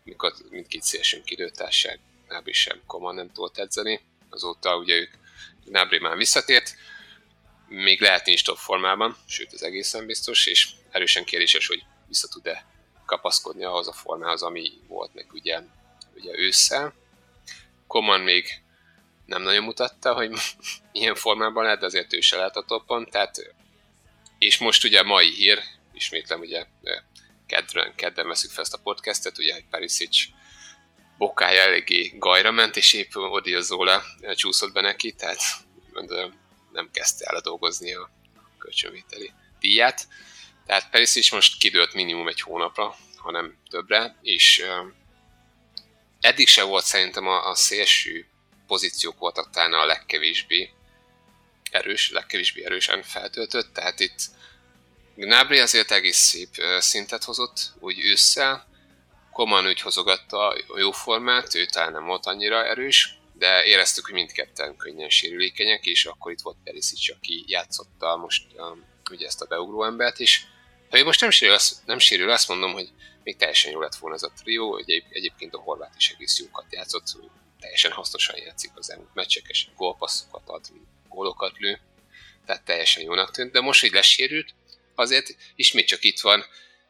mikor 0.04 0.34
mindkét 0.50 0.82
szélsőnk 0.82 1.30
időtárság 1.30 2.00
Nábri 2.28 2.52
sem 2.52 2.80
Koman 2.86 3.14
nem 3.14 3.32
tudott 3.32 3.58
edzeni, 3.58 4.00
azóta 4.30 4.76
ugye 4.76 4.94
ők 4.94 5.10
Nábri 5.64 5.98
már 5.98 6.16
visszatért, 6.16 6.74
még 7.68 8.00
lehet 8.00 8.26
nincs 8.26 8.44
top 8.44 8.56
formában, 8.56 9.16
sőt 9.26 9.52
ez 9.52 9.62
egészen 9.62 10.06
biztos, 10.06 10.46
és 10.46 10.68
erősen 10.90 11.24
kérdéses, 11.24 11.66
hogy 11.66 11.84
vissza 12.08 12.28
tud-e 12.28 12.66
kapaszkodni 13.06 13.64
ahhoz 13.64 13.88
a 13.88 13.92
formához, 13.92 14.42
ami 14.42 14.72
volt 14.88 15.14
neki 15.14 15.28
ugye, 15.32 15.60
ugye 16.14 16.38
ősszel. 16.38 16.94
Koman 17.86 18.20
még 18.20 18.62
nem 19.30 19.42
nagyon 19.42 19.64
mutatta, 19.64 20.14
hogy 20.14 20.30
ilyen 20.92 21.14
formában 21.14 21.62
lehet, 21.64 21.78
de 21.78 21.86
azért 21.86 22.12
ő 22.12 22.20
se 22.20 22.36
lehet 22.36 22.56
a 22.56 22.64
toppon, 22.64 23.06
tehát 23.10 23.54
és 24.38 24.58
most 24.58 24.84
ugye 24.84 25.02
mai 25.02 25.34
hír, 25.34 25.62
ismétlem 25.92 26.40
ugye 26.40 26.66
kedden, 27.46 27.94
kedden 27.94 28.28
veszük 28.28 28.50
fel 28.50 28.62
ezt 28.62 28.74
a 28.74 28.80
podcastet, 28.82 29.38
ugye, 29.38 29.52
hogy 29.52 29.64
Perisic 29.70 30.16
bokája 31.18 31.60
eléggé 31.60 32.12
gajra 32.18 32.50
ment, 32.50 32.76
és 32.76 32.92
épp 32.92 33.14
Odiozola 33.14 34.02
csúszott 34.34 34.72
be 34.72 34.80
neki, 34.80 35.12
tehát 35.12 35.40
nem 36.72 36.90
kezdte 36.92 37.24
el 37.24 37.36
a 37.36 37.40
dolgozni 37.40 37.94
a 37.94 38.10
kölcsönvételi 38.58 39.32
díját. 39.60 40.08
Tehát 40.66 40.90
Perisic 40.90 41.32
most 41.32 41.58
kidőlt 41.58 41.94
minimum 41.94 42.28
egy 42.28 42.40
hónapra, 42.40 42.96
hanem 43.16 43.58
többre, 43.70 44.18
és 44.22 44.64
eddig 46.20 46.48
se 46.48 46.62
volt 46.62 46.84
szerintem 46.84 47.26
a, 47.26 47.48
a 47.48 47.54
szélső 47.54 48.29
pozíciók 48.70 49.18
voltak 49.18 49.50
talán 49.50 49.72
a 49.72 49.84
legkevésbé 49.84 50.70
erős, 51.70 52.10
legkevésbé 52.10 52.64
erősen 52.64 53.02
feltöltött, 53.02 53.72
tehát 53.74 54.00
itt 54.00 54.20
Gnabry 55.14 55.58
azért 55.58 55.90
egész 55.90 56.16
szép 56.16 56.48
szintet 56.78 57.24
hozott, 57.24 57.72
úgy 57.80 57.98
ősszel, 57.98 58.68
Koman 59.32 59.66
úgy 59.66 59.80
hozogatta 59.80 60.48
a 60.48 60.78
jó 60.78 60.90
formát, 60.90 61.54
ő 61.54 61.66
talán 61.66 61.92
nem 61.92 62.04
volt 62.04 62.26
annyira 62.26 62.66
erős, 62.66 63.18
de 63.32 63.64
éreztük, 63.64 64.04
hogy 64.04 64.14
mindketten 64.14 64.76
könnyen 64.76 65.08
sérülékenyek, 65.08 65.86
és 65.86 66.04
akkor 66.04 66.32
itt 66.32 66.40
volt 66.40 66.56
Perisic, 66.64 67.10
aki 67.10 67.44
játszotta 67.46 68.16
most 68.16 68.46
ugye 69.10 69.26
ezt 69.26 69.42
a 69.42 69.46
beugró 69.46 69.84
embert, 69.84 70.20
és 70.20 70.42
ha 70.90 70.98
ő 70.98 71.04
most 71.04 71.20
nem 71.20 71.30
sérül, 71.30 71.54
azt, 71.54 71.86
nem 71.86 71.98
sérül, 71.98 72.30
azt 72.30 72.48
mondom, 72.48 72.72
hogy 72.72 72.88
még 73.22 73.36
teljesen 73.36 73.72
jó 73.72 73.80
lett 73.80 73.94
volna 73.94 74.16
ez 74.16 74.22
a 74.22 74.32
trió, 74.42 74.76
egyébként 75.10 75.54
a 75.54 75.60
horvát 75.60 75.94
is 75.96 76.10
egész 76.10 76.38
jókat 76.38 76.66
játszott, 76.70 77.06
teljesen 77.60 77.92
hasznosan 77.92 78.36
játszik 78.36 78.70
az 78.74 78.90
elmúlt 78.90 79.14
meccsek, 79.14 79.44
gólpasszokat 79.76 80.48
ad, 80.48 80.66
gólokat 81.08 81.58
lő, 81.58 81.80
tehát 82.46 82.64
teljesen 82.64 83.02
jónak 83.02 83.30
tűnt, 83.30 83.52
de 83.52 83.60
most, 83.60 83.80
hogy 83.80 83.92
lesérült, 83.92 84.54
azért 84.94 85.36
ismét 85.54 85.86
csak 85.86 86.04
itt 86.04 86.20
van 86.20 86.44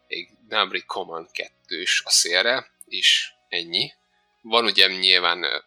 egy 0.06 0.28
Nabri 0.48 0.82
Coman 0.82 1.28
kettős 1.32 2.02
a 2.04 2.10
szélre, 2.10 2.70
és 2.84 3.30
ennyi. 3.48 3.92
Van 4.42 4.64
ugye 4.64 4.86
nyilván 4.86 5.64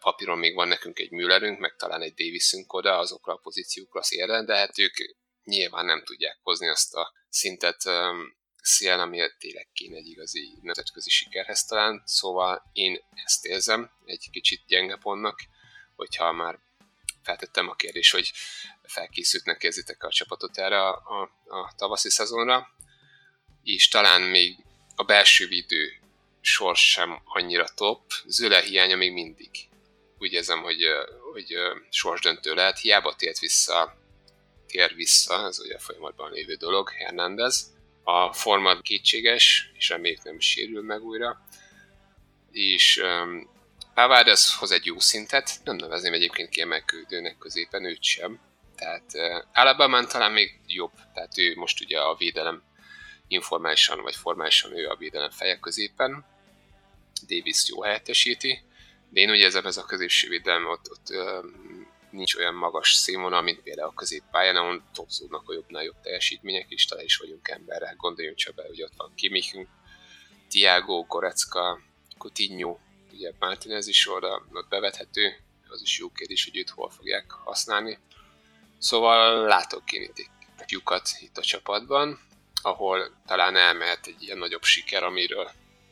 papíron 0.00 0.38
még 0.38 0.54
van 0.54 0.68
nekünk 0.68 0.98
egy 0.98 1.10
Müllerünk, 1.10 1.58
meg 1.58 1.76
talán 1.76 2.02
egy 2.02 2.14
Davisünk 2.14 2.72
oda 2.72 2.98
azokra 2.98 3.32
a 3.32 3.40
pozíciókra 3.42 4.02
szélre, 4.02 4.42
de 4.42 4.56
hát 4.56 4.78
ők 4.78 4.94
nyilván 5.44 5.84
nem 5.84 6.04
tudják 6.04 6.38
hozni 6.42 6.68
azt 6.68 6.94
a 6.94 7.12
szintet 7.28 7.82
szél, 8.64 9.00
ami 9.00 9.20
tényleg 9.38 9.68
kéne 9.72 9.96
egy 9.96 10.06
igazi 10.06 10.58
nemzetközi 10.62 11.10
sikerhez 11.10 11.64
talán, 11.64 12.02
szóval 12.04 12.70
én 12.72 13.04
ezt 13.24 13.46
érzem 13.46 13.90
egy 14.04 14.28
kicsit 14.30 14.66
gyenge 14.66 14.96
pontnak, 14.96 15.38
hogyha 15.96 16.32
már 16.32 16.58
feltettem 17.22 17.68
a 17.68 17.74
kérdést, 17.74 18.12
hogy 18.12 18.32
felkészültnek 18.82 19.62
érzitek 19.62 20.02
a 20.02 20.10
csapatot 20.10 20.58
erre 20.58 20.80
a, 20.80 20.92
a, 20.92 21.22
a 21.56 21.72
tavaszi 21.76 22.10
szezonra, 22.10 22.68
és 23.62 23.88
talán 23.88 24.22
még 24.22 24.56
a 24.94 25.04
belső 25.04 25.46
idő 25.48 26.00
sors 26.40 26.90
sem 26.90 27.20
annyira 27.24 27.68
top, 27.74 28.12
Zöle 28.26 28.60
hiánya 28.60 28.96
még 28.96 29.12
mindig. 29.12 29.50
Úgy 30.18 30.32
érzem, 30.32 30.62
hogy, 30.62 30.84
hogy 31.32 31.54
sorsdöntő 31.90 32.54
lehet, 32.54 32.78
hiába 32.78 33.14
tért 33.14 33.38
vissza, 33.38 33.96
tér 34.66 34.94
vissza, 34.94 35.46
ez 35.46 35.60
ugye 35.60 35.78
folyamatban 35.78 36.32
lévő 36.32 36.54
dolog, 36.54 36.90
Hernández, 36.90 37.73
a 38.04 38.32
forma 38.32 38.80
kétséges, 38.80 39.70
és 39.74 39.88
reméljük 39.88 40.22
nem 40.22 40.40
sérül 40.40 40.82
meg 40.82 41.02
újra. 41.02 41.44
És 42.50 42.96
um, 42.96 43.50
Pavardez 43.94 44.54
hoz 44.54 44.70
egy 44.70 44.86
jó 44.86 44.98
szintet, 44.98 45.60
nem 45.64 45.76
nevezném 45.76 46.12
egyébként 46.12 46.48
kiemelkedőnek 46.48 47.38
középen 47.38 47.84
őt 47.84 48.02
sem. 48.02 48.40
Tehát 48.76 49.04
uh, 49.14 49.44
Alabama 49.52 50.06
talán 50.06 50.32
még 50.32 50.60
jobb, 50.66 50.92
tehát 51.14 51.38
ő 51.38 51.54
most 51.56 51.80
ugye 51.80 52.00
a 52.00 52.14
védelem 52.14 52.62
informálisan 53.28 54.02
vagy 54.02 54.16
formálisan 54.16 54.78
ő 54.78 54.88
a 54.88 54.96
védelem 54.96 55.30
feje 55.30 55.58
középen. 55.58 56.24
Davis 57.26 57.68
jó 57.68 57.82
helyettesíti, 57.82 58.62
de 59.08 59.20
én 59.20 59.30
ugye 59.30 59.46
ezen 59.46 59.66
ez 59.66 59.76
a 59.76 59.84
középső 59.84 60.28
védelem 60.28 60.66
ott, 60.66 60.90
ott 60.90 61.08
nincs 62.14 62.34
olyan 62.34 62.54
magas 62.54 62.92
színvonal, 62.92 63.42
mint 63.42 63.60
például 63.60 63.88
a 63.88 63.94
középpályán, 63.94 64.56
ahol 64.56 64.82
topzódnak 64.94 65.48
a 65.48 65.52
jobbnál 65.52 65.82
jobb 65.82 66.00
teljesítmények, 66.02 66.66
és 66.68 66.84
tele 66.84 67.02
is 67.02 67.16
vagyunk 67.16 67.48
emberre. 67.48 67.94
Gondoljunk 67.96 68.36
csak 68.36 68.54
be, 68.54 68.64
hogy 68.66 68.82
ott 68.82 68.92
van 68.96 69.12
Kimikünk, 69.14 69.68
Tiago, 70.48 71.02
Gorecka, 71.02 71.80
Coutinho, 72.18 72.78
ugye 73.12 73.32
Martinez 73.38 73.86
is 73.86 74.08
oda 74.08 74.46
ott 74.52 74.68
bevethető, 74.68 75.36
az 75.68 75.82
is 75.82 75.98
jó 75.98 76.10
kérdés, 76.12 76.44
hogy 76.44 76.56
őt 76.56 76.70
hol 76.70 76.90
fogják 76.90 77.30
használni. 77.30 77.98
Szóval 78.78 79.46
látok 79.46 79.92
én 79.92 80.02
itt 80.02 80.18
egy 80.18 80.30
lyukat 80.66 81.08
itt 81.20 81.38
a 81.38 81.42
csapatban, 81.42 82.20
ahol 82.62 83.12
talán 83.26 83.56
elmehet 83.56 84.06
egy 84.06 84.22
ilyen 84.22 84.38
nagyobb 84.38 84.62
siker, 84.62 85.02
amiről 85.02 85.50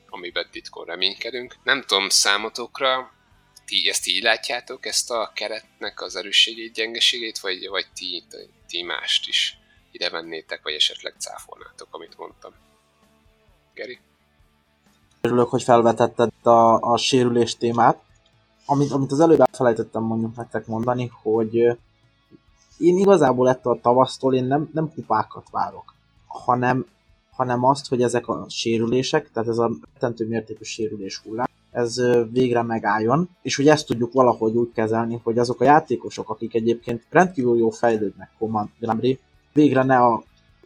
amiben 0.08 0.50
titkon 0.50 0.84
reménykedünk. 0.84 1.56
Nem 1.62 1.82
tudom 1.82 2.08
számotokra, 2.08 3.12
ti 3.64 3.88
ezt 3.88 4.06
így 4.06 4.22
látjátok, 4.22 4.86
ezt 4.86 5.10
a 5.10 5.30
keretnek 5.34 6.00
az 6.00 6.16
erősségét, 6.16 6.72
gyengeségét, 6.72 7.38
vagy, 7.38 7.68
vagy 7.68 7.86
ti, 7.94 8.24
ti 8.66 8.82
mást 8.82 9.28
is 9.28 9.58
ide 9.90 10.10
vennétek, 10.10 10.62
vagy 10.62 10.72
esetleg 10.72 11.14
cáfolnátok, 11.18 11.88
amit 11.90 12.18
mondtam? 12.18 12.52
Geri? 13.74 13.98
Örülök, 15.20 15.48
hogy 15.48 15.62
felvetetted 15.62 16.30
a, 16.42 16.80
a 16.80 16.96
sérülés 16.96 17.56
témát. 17.56 18.02
amit, 18.66 18.90
amit 18.90 19.12
az 19.12 19.20
előbb 19.20 19.40
elfelejtettem 19.40 20.02
mondjuk 20.02 20.36
nektek 20.36 20.66
mondani, 20.66 21.10
hogy 21.22 21.54
én 22.78 22.96
igazából 22.96 23.48
ettől 23.48 23.72
a 23.72 23.80
tavasztól 23.80 24.34
én 24.34 24.44
nem, 24.44 24.70
nem 24.72 24.92
kupákat 24.94 25.50
várok, 25.50 25.94
hanem, 26.26 26.86
hanem 27.30 27.64
azt, 27.64 27.88
hogy 27.88 28.02
ezek 28.02 28.28
a 28.28 28.46
sérülések, 28.48 29.30
tehát 29.32 29.48
ez 29.48 29.58
a 29.58 29.70
rettentő 29.92 30.26
mértékű 30.26 30.62
sérülés 30.62 31.18
hullám, 31.18 31.46
ez 31.72 32.00
végre 32.30 32.62
megálljon, 32.62 33.28
és 33.42 33.56
hogy 33.56 33.68
ezt 33.68 33.86
tudjuk 33.86 34.12
valahogy 34.12 34.54
úgy 34.54 34.72
kezelni, 34.74 35.20
hogy 35.22 35.38
azok 35.38 35.60
a 35.60 35.64
játékosok, 35.64 36.30
akik 36.30 36.54
egyébként 36.54 37.02
rendkívül 37.10 37.58
jó 37.58 37.70
fejlődnek 37.70 38.30
Command 38.38 38.68
végre 39.52 39.82
ne 39.82 39.96
a 39.96 40.22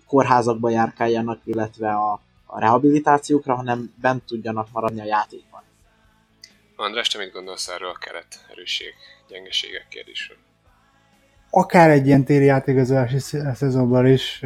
kórházakba 0.07 0.71
járkáljanak, 0.71 1.41
illetve 1.45 1.91
a, 1.91 2.21
a 2.47 2.61
rehabilitációkra, 2.61 3.55
hanem 3.55 3.95
bent 4.01 4.25
tudjanak 4.25 4.69
maradni 4.73 5.01
a 5.01 5.05
játékban. 5.05 5.63
András, 6.77 7.09
te 7.09 7.19
mit 7.19 7.33
gondolsz 7.33 7.69
erről 7.69 7.89
a 7.89 7.99
keret 7.99 8.47
erősség, 8.51 8.95
gyengeségek 9.29 9.87
kérdésről? 9.89 10.37
Akár 11.51 11.91
egy 11.91 12.07
ilyen 12.07 12.25
téri 12.25 12.45
játékozási 12.45 13.19
szezonban 13.55 14.07
is 14.07 14.43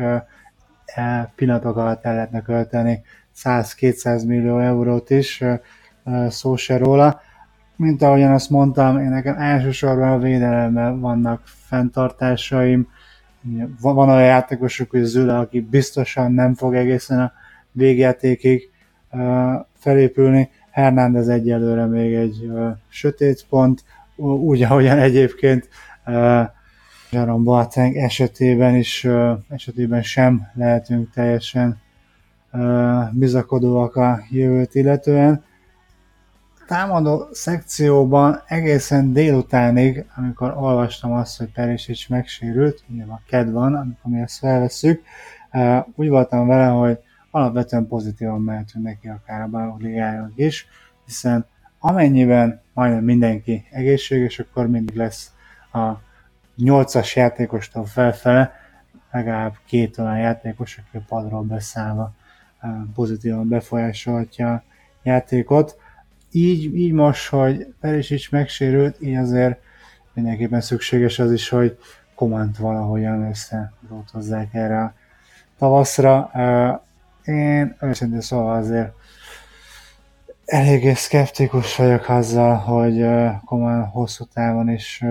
e, 0.84 1.32
pillanatok 1.34 1.76
alatt 1.76 2.04
el 2.04 2.14
lehetne 2.14 2.42
költeni 2.42 3.04
100-200 3.36 4.26
millió 4.26 4.58
eurót 4.58 5.10
is, 5.10 5.42
szó 6.28 6.56
se 6.56 6.78
róla. 6.78 7.20
Mint 7.76 8.02
ahogyan 8.02 8.32
azt 8.32 8.50
mondtam, 8.50 8.98
én 8.98 9.08
nekem 9.08 9.36
elsősorban 9.38 10.12
a 10.12 10.18
védelemben 10.18 11.00
vannak 11.00 11.42
fenntartásaim, 11.44 12.88
van 13.80 14.08
olyan 14.08 14.22
játékosok, 14.22 14.90
hogy 14.90 15.02
Züle, 15.02 15.38
aki 15.38 15.60
biztosan 15.60 16.32
nem 16.32 16.54
fog 16.54 16.74
egészen 16.74 17.20
a 17.20 17.32
végjátékig 17.72 18.70
felépülni. 19.74 20.50
Hernández 20.70 21.28
egyelőre 21.28 21.86
még 21.86 22.14
egy 22.14 22.50
sötét 22.88 23.46
pont, 23.48 23.84
úgy, 24.16 24.62
ahogyan 24.62 24.98
egyébként 24.98 25.68
Jaron 27.10 27.44
Boateng 27.44 27.96
esetében 27.96 28.74
is 28.74 29.06
esetében 29.48 30.02
sem 30.02 30.46
lehetünk 30.54 31.10
teljesen 31.10 31.80
bizakodóak 33.12 33.96
a 33.96 34.20
jövőt 34.30 34.74
illetően 34.74 35.44
támadó 36.70 37.28
szekcióban 37.32 38.42
egészen 38.46 39.12
délutánig, 39.12 40.04
amikor 40.16 40.54
olvastam 40.56 41.12
azt, 41.12 41.38
hogy 41.38 41.52
Perisic 41.52 42.08
megsérült, 42.08 42.84
ugye 42.88 43.04
a 43.04 43.20
KED 43.26 43.52
van, 43.52 43.74
amikor 43.74 44.10
mi 44.10 44.20
ezt 44.20 44.38
felveszünk, 44.38 45.02
úgy 45.94 46.08
voltam 46.08 46.46
vele, 46.46 46.66
hogy 46.66 46.98
alapvetően 47.30 47.86
pozitívan 47.86 48.40
mehetünk 48.40 48.84
neki 48.84 49.08
akár 49.08 49.40
a 49.40 49.46
bajnok 49.46 49.80
ligájának 49.80 50.32
is, 50.34 50.66
hiszen 51.04 51.46
amennyiben 51.78 52.60
majdnem 52.72 53.04
mindenki 53.04 53.66
egészséges, 53.70 54.38
akkor 54.38 54.66
mindig 54.66 54.96
lesz 54.96 55.32
a 55.72 55.90
nyolcas 56.56 57.16
játékostól 57.16 57.84
felfele 57.84 58.52
legalább 59.10 59.54
két 59.66 59.98
olyan 59.98 60.18
játékos, 60.18 60.78
aki 60.78 60.96
a 60.96 61.04
padról 61.08 61.42
beszállva 61.42 62.12
pozitívan 62.94 63.48
befolyásolhatja 63.48 64.52
a 64.52 64.62
játékot 65.02 65.76
így, 66.32 66.76
így 66.76 66.92
most, 66.92 67.28
hogy 67.28 67.66
Perisic 67.80 68.30
megsérült, 68.30 68.96
így 69.00 69.14
azért 69.14 69.60
mindenképpen 70.12 70.60
szükséges 70.60 71.18
az 71.18 71.32
is, 71.32 71.48
hogy 71.48 71.78
Komant 72.14 72.56
valahogyan 72.56 73.22
összedrótozzák 73.22 74.54
erre 74.54 74.80
a 74.82 74.94
tavaszra. 75.58 76.30
Én 77.24 77.76
őszintén 77.80 78.20
szóval 78.20 78.56
azért 78.56 78.92
eléggé 80.44 80.92
szkeptikus 80.92 81.76
vagyok 81.76 82.08
azzal, 82.08 82.56
hogy 82.56 83.06
Koman 83.44 83.84
hosszú 83.84 84.24
távon 84.24 84.68
is 84.68 85.04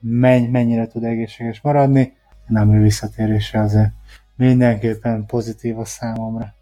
mennyire 0.00 0.86
tud 0.86 1.04
egészséges 1.04 1.60
maradni. 1.60 2.16
Nem 2.46 2.74
ő 2.74 2.82
visszatérése 2.82 3.60
azért 3.60 3.90
mindenképpen 4.36 5.26
pozitív 5.26 5.78
a 5.78 5.84
számomra. 5.84 6.54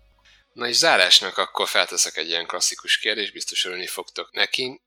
Na 0.61 0.69
és 0.69 0.77
zárásnak 0.77 1.39
akkor 1.39 1.69
felteszek 1.69 2.17
egy 2.17 2.29
ilyen 2.29 2.47
klasszikus 2.47 2.99
kérdést, 2.99 3.33
biztos 3.33 3.65
örülni 3.65 3.87
fogtok 3.87 4.33
neki. 4.33 4.81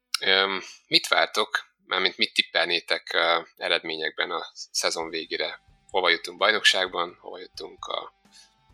Mit 0.88 1.08
vártok, 1.08 1.50
mármint 1.86 2.18
mit 2.18 2.34
tippelnétek 2.34 3.18
eredményekben 3.58 4.32
a 4.32 4.42
szezon 4.72 5.10
végére? 5.10 5.62
Hova 5.90 6.10
jutunk 6.10 6.38
bajnokságban, 6.38 7.18
hova 7.22 7.40
jutunk 7.40 7.86
a 7.86 8.14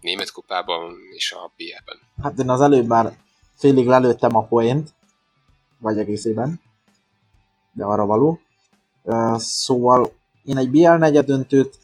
német 0.02 0.32
kupában 0.32 0.96
és 1.14 1.32
a 1.32 1.54
BL-ben? 1.56 2.00
Hát 2.24 2.40
én 2.40 2.50
az 2.50 2.62
előbb 2.62 2.88
már 2.88 3.18
félig 3.56 3.86
lelőttem 3.86 4.36
a 4.36 4.48
poént, 4.48 4.90
vagy 5.78 5.98
egészében, 5.98 6.62
de 7.72 7.84
arra 7.84 8.06
való. 8.06 8.42
Szóval 9.36 10.12
én 10.44 10.58
egy 10.58 10.70
BL 10.70 10.92
negyedöntőt 10.92 11.78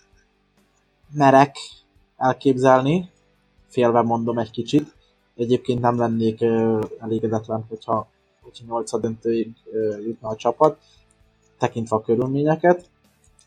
merek 1.11 1.55
elképzelni, 2.17 3.11
félve 3.69 4.01
mondom 4.01 4.37
egy 4.37 4.51
kicsit. 4.51 4.93
Egyébként 5.35 5.81
nem 5.81 5.97
lennék 5.97 6.41
elégedetlen, 6.99 7.65
hogyha, 7.69 8.07
hogyha 8.41 8.65
8 8.67 8.99
döntőig 8.99 9.53
jutna 10.05 10.29
a 10.29 10.35
csapat, 10.35 10.77
tekintve 11.57 11.95
a 11.95 12.01
körülményeket. 12.01 12.89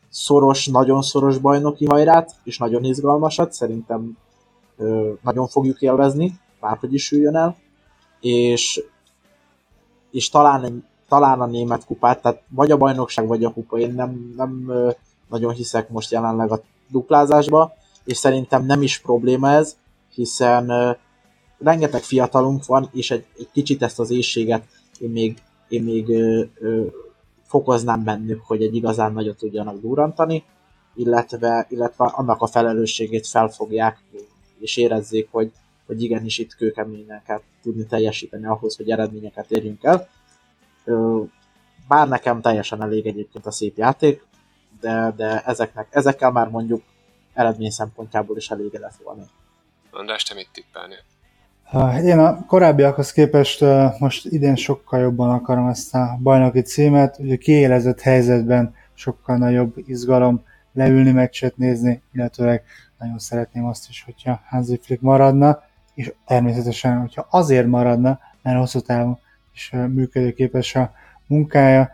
Szoros, 0.09 0.66
nagyon 0.66 1.03
szoros 1.03 1.38
bajnoki 1.38 1.87
hajrát, 1.87 2.35
és 2.44 2.59
nagyon 2.59 2.85
izgalmasat, 2.85 3.53
szerintem 3.53 4.16
nagyon 5.22 5.46
fogjuk 5.46 5.81
élvezni, 5.81 6.38
bárhogy 6.61 6.94
is 6.94 7.12
üljön 7.12 7.37
el, 7.37 7.57
és, 8.20 8.85
és 10.11 10.29
talán, 10.29 10.87
talán 11.09 11.40
a 11.40 11.46
német 11.46 11.85
kupát, 11.85 12.22
tehát 12.22 12.42
vagy 12.48 12.70
a 12.70 12.77
bajnokság, 12.77 13.27
vagy 13.27 13.44
a 13.44 13.53
kupa, 13.53 13.79
én 13.79 13.94
nem, 13.94 14.33
nem 14.37 14.72
nagyon 15.29 15.53
hiszek 15.53 15.88
most 15.88 16.11
jelenleg 16.11 16.51
a 16.51 16.61
duplázásba, 16.88 17.72
és 18.05 18.16
szerintem 18.16 18.64
nem 18.64 18.83
is 18.83 18.98
probléma 18.98 19.51
ez, 19.51 19.77
hiszen 20.14 20.96
rengeteg 21.59 22.03
fiatalunk 22.03 22.66
van, 22.66 22.88
és 22.92 23.11
egy, 23.11 23.25
egy 23.38 23.49
kicsit 23.53 23.83
ezt 23.83 23.99
az 23.99 24.11
éjséget 24.11 24.64
én 25.01 25.11
még, 25.11 25.38
én 25.68 25.83
még 25.83 26.09
ö, 26.09 26.44
ö, 26.55 26.87
fokoznám 27.44 28.05
bennük, 28.05 28.40
hogy 28.47 28.62
egy 28.62 28.75
igazán 28.75 29.12
nagyot 29.12 29.37
tudjanak 29.37 29.81
durrantani, 29.81 30.44
illetve, 30.94 31.66
illetve 31.71 32.05
annak 32.05 32.42
a 32.42 32.47
felelősségét 32.47 33.27
felfogják, 33.27 34.03
és 34.59 34.77
érezzék, 34.77 35.29
hogy, 35.31 35.53
hogy 35.87 36.03
igenis 36.03 36.38
itt 36.38 36.55
kőkeményen 36.55 37.23
kell 37.27 37.42
tudni 37.62 37.87
teljesíteni 37.87 38.47
ahhoz, 38.47 38.77
hogy 38.77 38.90
eredményeket 38.90 39.51
érjünk 39.51 39.85
el. 39.85 40.09
Ö, 40.85 41.23
bár 41.88 42.09
nekem 42.09 42.40
teljesen 42.40 42.83
elég 42.83 43.07
egyébként 43.07 43.47
a 43.47 43.51
szép 43.51 43.77
játék, 43.77 44.27
de, 44.81 45.12
de 45.16 45.42
ezeknek, 45.44 45.88
ezekkel 45.90 46.31
már 46.31 46.49
mondjuk 46.49 46.83
eredmény 47.33 47.71
szempontjából 47.71 48.37
is 48.37 48.51
elégedett 48.51 48.97
volna. 49.03 49.23
András, 49.90 50.23
te 50.23 50.35
mit 50.35 50.49
tippelni? 50.53 50.94
Én 52.04 52.18
a 52.18 52.44
korábbiakhoz 52.46 53.12
képest 53.12 53.64
most 53.98 54.26
idén 54.26 54.57
sokkal 54.57 55.00
jobban 55.00 55.31
akarom 55.31 55.68
ezt 55.68 55.94
a 55.94 56.18
bajnoki 56.22 56.61
címet, 56.61 57.18
ugye 57.18 57.37
kiélezett 57.37 58.00
helyzetben 58.00 58.74
sokkal 58.94 59.37
nagyobb 59.37 59.74
izgalom 59.87 60.42
leülni, 60.72 61.11
meccset 61.11 61.57
nézni, 61.57 62.02
illetőleg 62.12 62.62
nagyon 62.98 63.18
szeretném 63.18 63.64
azt 63.64 63.88
is, 63.88 64.02
hogyha 64.04 64.40
Hansi 64.48 64.81
Flick 64.83 65.00
maradna, 65.02 65.62
és 65.94 66.12
természetesen, 66.26 67.00
hogyha 67.00 67.26
azért 67.31 67.66
maradna, 67.66 68.18
mert 68.42 68.59
hosszú 68.59 68.81
távon 68.81 69.18
is 69.54 69.70
működőképes 69.70 70.74
a 70.74 70.92
munkája. 71.26 71.90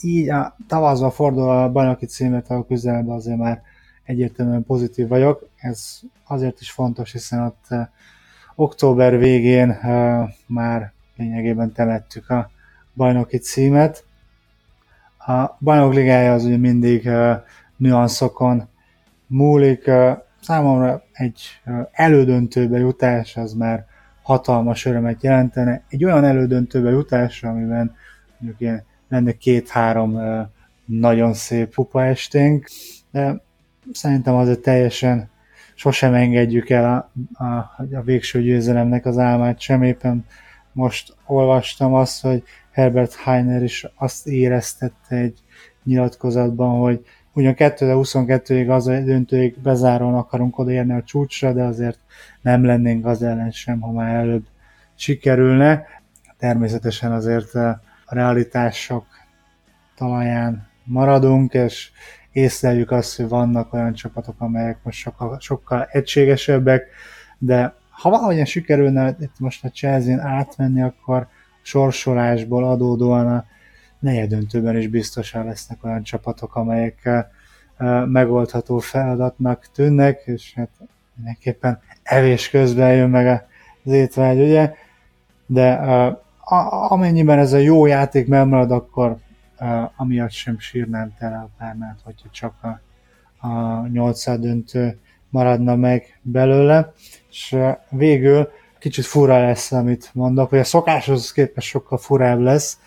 Így 0.00 0.28
a 0.28 0.56
tavaszba 0.68 1.10
fordul 1.10 1.50
a 1.50 1.72
bajnoki 1.72 2.06
címet 2.06 2.50
a 2.50 2.66
közelben 2.66 3.16
azért 3.16 3.38
már 3.38 3.62
egyértelműen 4.04 4.64
pozitív 4.64 5.08
vagyok. 5.08 5.48
Ez 5.56 6.00
azért 6.24 6.60
is 6.60 6.70
fontos, 6.70 7.12
hiszen 7.12 7.40
ott 7.40 7.66
október 8.62 9.18
végén 9.18 9.68
uh, 9.68 10.28
már 10.46 10.92
lényegében 11.16 11.72
temettük 11.72 12.30
a 12.30 12.50
bajnoki 12.94 13.38
címet. 13.38 14.04
A 15.18 15.56
bajnok 15.60 15.94
ligája 15.94 16.32
az 16.32 16.44
ugye 16.44 16.56
mindig 16.56 17.06
uh, 17.06 17.32
nüanszokon 17.76 18.68
múlik. 19.26 19.86
Uh, 19.86 20.18
számomra 20.40 21.02
egy 21.12 21.40
elődöntőbe 21.92 22.78
jutás 22.78 23.36
az 23.36 23.52
már 23.52 23.86
hatalmas 24.22 24.84
örömet 24.84 25.22
jelentene. 25.22 25.82
Egy 25.88 26.04
olyan 26.04 26.24
elődöntőbe 26.24 26.90
jutás, 26.90 27.42
amiben 27.42 27.94
mondjuk 28.38 28.60
ilyen 28.60 28.84
lenne 29.08 29.32
két-három 29.32 30.18
nagyon 30.84 31.34
szép 31.34 31.74
pupa 31.74 32.04
esténk, 32.04 32.68
de 33.10 33.40
szerintem 33.92 34.34
azért 34.34 34.60
teljesen 34.60 35.30
sosem 35.82 36.14
engedjük 36.14 36.70
el 36.70 37.10
a, 37.34 37.44
a, 37.44 37.46
a 37.96 38.02
végső 38.04 38.42
győzelemnek 38.42 39.06
az 39.06 39.18
álmát 39.18 39.60
sem. 39.60 39.82
Éppen 39.82 40.24
most 40.72 41.14
olvastam 41.26 41.94
azt, 41.94 42.22
hogy 42.22 42.42
Herbert 42.70 43.14
Heiner 43.14 43.62
is 43.62 43.86
azt 43.94 44.26
éreztette 44.26 45.16
egy 45.16 45.38
nyilatkozatban, 45.84 46.80
hogy 46.80 47.04
ugyan 47.32 47.54
2022-ig 47.56 48.68
az 48.68 48.86
a 48.86 49.00
döntőig 49.00 49.58
bezáróan 49.58 50.14
akarunk 50.14 50.58
odaérni 50.58 50.92
a 50.92 51.02
csúcsra, 51.02 51.52
de 51.52 51.62
azért 51.62 51.98
nem 52.40 52.64
lennénk 52.64 53.06
az 53.06 53.22
ellen 53.22 53.50
sem, 53.50 53.80
ha 53.80 53.92
már 53.92 54.14
előbb 54.14 54.46
sikerülne. 54.94 55.86
Természetesen 56.38 57.12
azért 57.12 57.54
a 57.54 57.80
realitások 58.06 59.06
talaján 59.96 60.68
maradunk, 60.84 61.54
és 61.54 61.90
észleljük 62.32 62.90
azt, 62.90 63.16
hogy 63.16 63.28
vannak 63.28 63.72
olyan 63.72 63.92
csapatok, 63.92 64.34
amelyek 64.38 64.78
most 64.82 64.98
sokkal, 64.98 65.36
sokkal 65.40 65.88
egységesebbek, 65.90 66.86
de 67.38 67.74
ha 67.90 68.10
valahogyan 68.10 68.44
sikerülne 68.44 69.16
itt 69.20 69.38
most 69.38 69.64
a 69.64 69.68
Chelsea-n 69.68 70.20
átmenni, 70.20 70.82
akkor 70.82 71.26
sorsolásból 71.62 72.64
adódóan 72.64 73.26
a 73.26 73.44
negyedöntőben 73.98 74.76
is 74.76 74.88
biztosan 74.88 75.44
lesznek 75.44 75.84
olyan 75.84 76.02
csapatok, 76.02 76.54
amelyek 76.54 77.08
megoldható 78.06 78.78
feladatnak 78.78 79.66
tűnnek, 79.74 80.22
és 80.24 80.52
hát 80.54 80.68
mindenképpen 81.14 81.80
evés 82.02 82.50
közben 82.50 82.94
jön 82.94 83.10
meg 83.10 83.46
az 83.84 83.92
étvágy, 83.92 84.40
ugye? 84.40 84.74
De 85.46 85.72
a, 85.72 86.90
amennyiben 86.92 87.38
ez 87.38 87.52
a 87.52 87.58
jó 87.58 87.86
játék 87.86 88.26
megmarad, 88.26 88.70
akkor 88.70 89.16
amiatt 89.96 90.30
sem 90.30 90.58
sírnám 90.58 91.14
tele 91.18 91.36
a 91.36 91.50
párnát, 91.58 92.00
hogyha 92.04 92.28
csak 92.30 92.54
a, 92.62 92.80
a 93.46 93.86
nyolcad 93.86 94.40
döntő 94.40 94.98
maradna 95.28 95.76
meg 95.76 96.18
belőle, 96.22 96.92
és 97.30 97.56
végül 97.90 98.48
kicsit 98.78 99.04
fura 99.04 99.40
lesz, 99.40 99.72
amit 99.72 100.10
mondok, 100.14 100.48
hogy 100.48 100.58
a 100.58 100.64
szokáshoz 100.64 101.32
képest 101.32 101.68
sokkal 101.68 101.98
furább 101.98 102.40
lesz. 102.40 102.78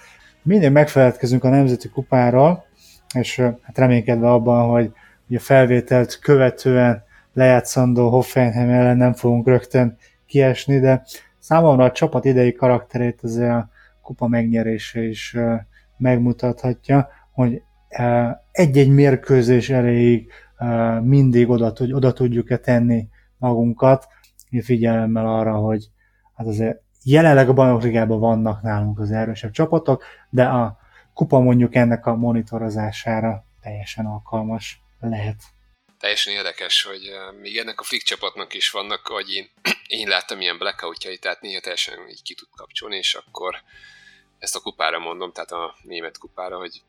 Mindig 0.41 0.71
megfeledkezünk 0.71 1.43
a 1.43 1.49
Nemzeti 1.49 1.89
Kupáról, 1.89 2.65
és 3.13 3.39
hát 3.39 3.77
reménykedve 3.77 4.31
abban, 4.31 4.69
hogy 4.69 4.91
a 5.35 5.39
felvételt 5.39 6.19
követően 6.19 7.03
lejátszandó 7.33 8.09
Hoffenheim 8.09 8.69
ellen 8.69 8.97
nem 8.97 9.13
fogunk 9.13 9.47
rögtön 9.47 9.97
kiesni, 10.25 10.79
de 10.79 11.03
számomra 11.39 11.83
a 11.83 11.91
csapat 11.91 12.25
idei 12.25 12.53
karakterét 12.53 13.19
azért 13.23 13.51
a 13.51 13.69
kupa 14.01 14.27
megnyerése 14.27 15.01
is 15.01 15.37
megmutathatja, 15.97 17.09
hogy 17.31 17.61
egy-egy 18.51 18.89
mérkőzés 18.89 19.69
erejéig 19.69 20.31
mindig 21.01 21.49
oda, 21.49 21.73
oda 21.91 22.13
tudjuk-e 22.13 22.57
tenni 22.57 23.07
magunkat, 23.37 24.07
figyelemmel 24.63 25.27
arra, 25.27 25.55
hogy 25.55 25.85
hát 26.35 26.47
azért 26.47 26.81
jelenleg 27.03 27.49
a 27.49 27.53
bajnokligában 27.53 28.19
vannak 28.19 28.61
nálunk 28.61 28.99
az 28.99 29.11
erősebb 29.11 29.51
csapatok, 29.51 30.03
de 30.29 30.43
a 30.43 30.77
kupa 31.13 31.39
mondjuk 31.39 31.75
ennek 31.75 32.05
a 32.05 32.15
monitorozására 32.15 33.45
teljesen 33.61 34.05
alkalmas 34.05 34.81
lehet. 34.99 35.43
Teljesen 35.99 36.33
érdekes, 36.33 36.83
hogy 36.83 37.11
még 37.41 37.57
ennek 37.57 37.79
a 37.79 37.83
flick 37.83 38.05
csapatnak 38.05 38.53
is 38.53 38.71
vannak, 38.71 39.07
hogy 39.07 39.29
én, 39.29 39.49
én 39.87 40.07
láttam 40.07 40.41
ilyen 40.41 40.57
blackoutjai, 40.57 41.17
tehát 41.17 41.41
néha 41.41 41.59
teljesen 41.59 42.09
így 42.09 42.21
ki 42.21 42.33
tud 42.33 42.47
kapcsolni, 42.55 42.95
és 42.95 43.13
akkor 43.13 43.55
ezt 44.39 44.55
a 44.55 44.59
kupára 44.59 44.99
mondom, 44.99 45.31
tehát 45.31 45.51
a 45.51 45.75
német 45.81 46.17
kupára, 46.17 46.57
hogy 46.57 46.81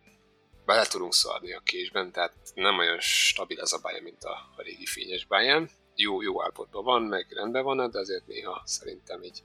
bele 0.64 0.86
tudunk 0.86 1.14
szarni 1.14 1.52
a 1.52 1.60
késben, 1.60 2.12
tehát 2.12 2.34
nem 2.54 2.78
olyan 2.78 3.00
stabil 3.00 3.60
ez 3.60 3.72
a 3.72 3.78
bája, 3.78 4.02
mint 4.02 4.24
a, 4.24 4.52
a 4.56 4.62
régi 4.62 4.86
fényes 4.86 5.26
báján. 5.26 5.70
Jó, 5.94 6.22
jó 6.22 6.42
állapotban 6.42 6.84
van, 6.84 7.02
meg 7.02 7.26
rendben 7.30 7.64
van, 7.64 7.90
de 7.90 7.98
azért 7.98 8.26
néha 8.26 8.62
szerintem 8.64 9.22
így 9.22 9.42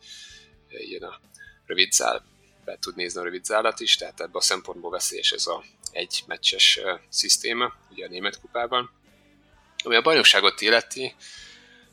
ilyen 0.68 1.04
a 1.04 1.20
rövid 1.66 1.92
zál, 1.92 2.26
be 2.66 2.78
tud 2.80 2.96
nézni 2.96 3.20
a 3.20 3.24
rövid 3.24 3.46
zálat 3.46 3.80
is, 3.80 3.96
tehát 3.96 4.20
ebben 4.20 4.36
a 4.36 4.42
szempontból 4.42 4.92
veszélyes 4.92 5.32
ez 5.32 5.48
a 5.48 5.64
egy 5.92 6.24
meccses 6.28 6.80
szisztéma, 7.10 7.74
ugye 7.90 8.06
a 8.06 8.10
német 8.10 8.40
kupában. 8.40 8.92
Ami 9.84 9.96
a 9.96 10.02
bajnokságot 10.02 10.62
illeti, 10.62 11.16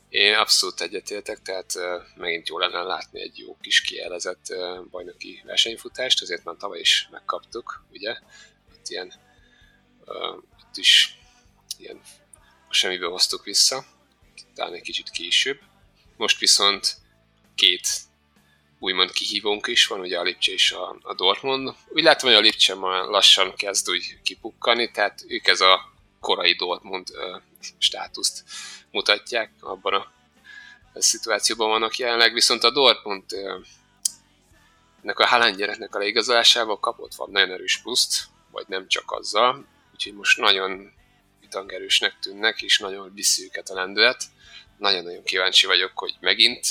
én 0.09 0.33
abszolút 0.33 0.81
egyetértek, 0.81 1.41
tehát 1.41 1.73
megint 2.15 2.47
jó 2.47 2.57
lenne 2.57 2.81
látni 2.81 3.21
egy 3.21 3.37
jó 3.37 3.57
kis 3.61 3.81
kielezett 3.81 4.45
bajnoki 4.91 5.41
versenyfutást, 5.45 6.21
azért 6.21 6.43
már 6.43 6.55
tavaly 6.55 6.79
is 6.79 7.07
megkaptuk, 7.11 7.83
ugye? 7.91 8.17
Itt 8.75 8.87
ilyen, 8.87 9.13
itt 10.59 10.77
is 10.77 11.17
ilyen 11.77 12.01
semmiből 12.69 13.11
hoztuk 13.11 13.43
vissza, 13.43 13.85
talán 14.55 14.73
egy 14.73 14.81
kicsit 14.81 15.09
később. 15.09 15.59
Most 16.17 16.39
viszont 16.39 16.97
két 17.55 17.87
úgymond 18.79 19.11
kihívónk 19.11 19.67
is 19.67 19.87
van, 19.87 19.99
ugye 19.99 20.19
a 20.19 20.23
Lipcse 20.23 20.51
és 20.51 20.71
a, 20.71 20.97
a 21.01 21.13
Dortmund. 21.13 21.75
Úgy 21.89 22.03
látom, 22.03 22.29
hogy 22.29 22.39
a 22.39 22.41
Lipcse 22.41 22.75
már 22.75 23.03
lassan 23.03 23.55
kezd 23.55 23.89
úgy 23.89 24.21
kipukkani, 24.23 24.91
tehát 24.91 25.23
ők 25.27 25.47
ez 25.47 25.61
a 25.61 25.93
korai 26.19 26.53
Dortmund 26.53 27.07
státuszt 27.77 28.43
mutatják, 28.91 29.51
abban 29.59 29.93
a, 29.93 30.11
a 30.93 31.01
szituációban 31.01 31.69
vannak 31.69 31.97
jelenleg, 31.97 32.33
viszont 32.33 32.63
a 32.63 32.71
Dortmund 32.71 33.23
ennek 35.03 35.19
a 35.19 35.25
Haaland 35.25 35.57
gyereknek 35.57 35.95
a 35.95 35.97
leigazolásával 35.97 36.79
kapott 36.79 37.15
van 37.15 37.29
nagyon 37.31 37.51
erős 37.51 37.81
pluszt, 37.81 38.23
vagy 38.51 38.65
nem 38.67 38.87
csak 38.87 39.11
azzal, 39.11 39.65
úgyhogy 39.93 40.13
most 40.13 40.37
nagyon 40.37 40.93
vitangerősnek 41.39 42.19
tűnnek, 42.19 42.61
és 42.61 42.79
nagyon 42.79 43.13
viszi 43.13 43.51
a 43.53 43.73
lendület. 43.73 44.23
Nagyon-nagyon 44.77 45.23
kíváncsi 45.23 45.65
vagyok, 45.65 45.91
hogy 45.99 46.15
megint 46.19 46.67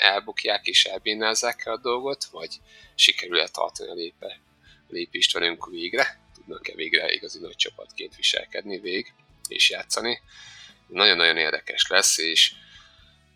elbukják 0.00 0.66
és 0.66 0.84
elbénázzák 0.84 1.66
a 1.66 1.76
dolgot, 1.76 2.24
vagy 2.24 2.60
sikerül-e 2.94 3.48
tartani 3.48 3.90
a 3.90 3.94
lépe, 3.94 4.40
a 4.64 4.92
lépést 4.92 5.32
velünk 5.32 5.66
végre, 5.66 6.20
tudnak-e 6.34 6.74
végre 6.74 7.12
igazi 7.12 7.38
nagy 7.38 7.56
csapatként 7.56 8.16
viselkedni 8.16 8.78
vég 8.78 9.12
és 9.50 9.70
játszani. 9.70 10.20
Nagyon-nagyon 10.86 11.36
érdekes 11.36 11.86
lesz, 11.88 12.18
és 12.18 12.52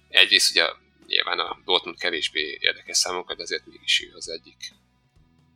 egyrészt 0.09 0.51
ugye 0.51 0.65
nyilván 1.07 1.39
a 1.39 1.59
Dortmund 1.65 1.99
kevésbé 1.99 2.59
érdekes 2.61 2.97
számokat, 2.97 3.37
de 3.37 3.43
azért 3.43 3.67
mégis 3.67 4.03
ő 4.03 4.13
az 4.15 4.29
egyik 4.29 4.73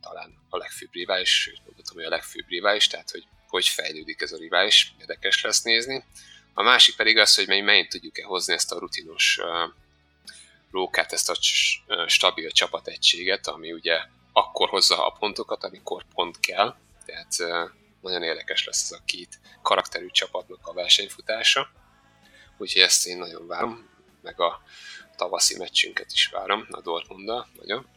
talán 0.01 0.37
a 0.49 0.57
legfőbb 0.57 0.93
rivális, 0.93 1.41
sőt 1.41 1.61
mondhatom, 1.65 1.95
hogy 1.95 2.03
a 2.03 2.09
legfőbb 2.09 2.47
rivális, 2.47 2.87
tehát 2.87 3.11
hogy 3.11 3.27
hogy 3.47 3.67
fejlődik 3.67 4.21
ez 4.21 4.31
a 4.31 4.37
rivális, 4.37 4.93
érdekes 4.99 5.41
lesz 5.41 5.61
nézni. 5.61 6.03
A 6.53 6.63
másik 6.63 6.95
pedig 6.95 7.17
az, 7.17 7.35
hogy 7.35 7.47
megint 7.47 7.89
tudjuk-e 7.89 8.23
hozni 8.23 8.53
ezt 8.53 8.71
a 8.71 8.79
rutinos 8.79 9.39
rókát, 10.71 11.13
ezt 11.13 11.29
a 11.29 11.37
stabil 12.07 12.51
csapategységet, 12.51 13.47
ami 13.47 13.71
ugye 13.71 14.01
akkor 14.33 14.69
hozza 14.69 15.05
a 15.05 15.11
pontokat, 15.11 15.63
amikor 15.63 16.05
pont 16.13 16.39
kell. 16.39 16.75
Tehát 17.05 17.35
nagyon 18.01 18.23
érdekes 18.23 18.65
lesz 18.65 18.83
ez 18.83 18.91
a 18.91 19.03
két 19.05 19.39
karakterű 19.61 20.07
csapatnak 20.07 20.67
a 20.67 20.73
versenyfutása. 20.73 21.69
Úgyhogy 22.57 22.81
ezt 22.81 23.07
én 23.07 23.17
nagyon 23.17 23.47
várom, 23.47 23.89
meg 24.21 24.39
a 24.39 24.61
tavaszi 25.15 25.57
meccsünket 25.57 26.11
is 26.11 26.27
várom 26.27 26.67
a 26.71 26.81
Dortmunddal 26.81 27.47
nagyon. 27.59 27.87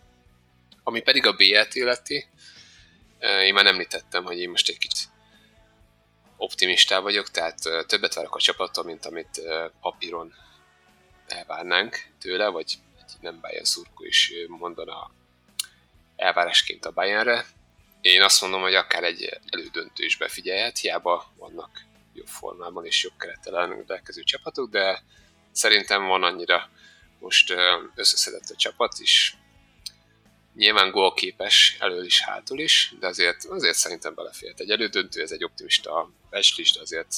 Ami 0.83 1.01
pedig 1.01 1.27
a 1.27 1.33
BL-t 1.33 1.75
illeti, 1.75 2.27
én 3.21 3.55
már 3.55 3.67
említettem, 3.67 4.25
hogy 4.25 4.39
én 4.39 4.51
most 4.51 4.69
egy 4.69 4.79
kicsit 4.79 5.09
optimistá 6.37 6.99
vagyok, 6.99 7.31
tehát 7.31 7.59
többet 7.87 8.15
várok 8.15 8.35
a 8.35 8.41
csapattól, 8.41 8.85
mint 8.85 9.07
amit 9.07 9.41
papíron 9.81 10.35
elvárnánk 11.27 12.07
tőle, 12.21 12.49
vagy 12.49 12.79
egy 12.99 13.13
nem 13.21 13.41
Bayern 13.41 13.65
szurkó 13.65 14.05
is 14.05 14.33
mondana 14.49 15.11
elvárásként 16.17 16.85
a 16.85 16.91
Bayernre. 16.91 17.47
Én 18.03 18.23
azt 18.23 18.41
mondom, 18.41 18.61
hogy 18.61 18.75
akár 18.75 19.05
egy 19.05 19.41
elődöntő 19.51 20.05
is 20.05 20.17
befigyelhet, 20.17 20.79
hiába 20.79 21.33
vannak 21.37 21.85
jobb 22.15 22.27
formában 22.27 22.87
és 22.87 23.03
jobb 23.03 23.19
kerettel 23.19 23.67
rendelkező 23.67 24.23
csapatok, 24.23 24.71
de 24.71 25.03
szerintem 25.53 26.07
van 26.07 26.23
annyira 26.23 26.71
most 27.19 27.55
összeszedett 27.95 28.49
a 28.51 28.57
csapat 28.57 28.99
is, 28.99 29.37
nyilván 30.55 30.91
gólképes 30.91 31.77
elől 31.81 32.05
is, 32.05 32.21
hátul 32.21 32.59
is, 32.59 32.95
de 33.01 33.07
azért, 33.07 33.45
azért 33.45 33.77
szerintem 33.77 34.15
belefért. 34.15 34.61
Egy 34.61 34.71
elődöntő, 34.71 35.23
ez 35.23 35.31
egy 35.31 35.45
optimista 35.45 36.11
de 36.31 36.39
azért 36.81 37.15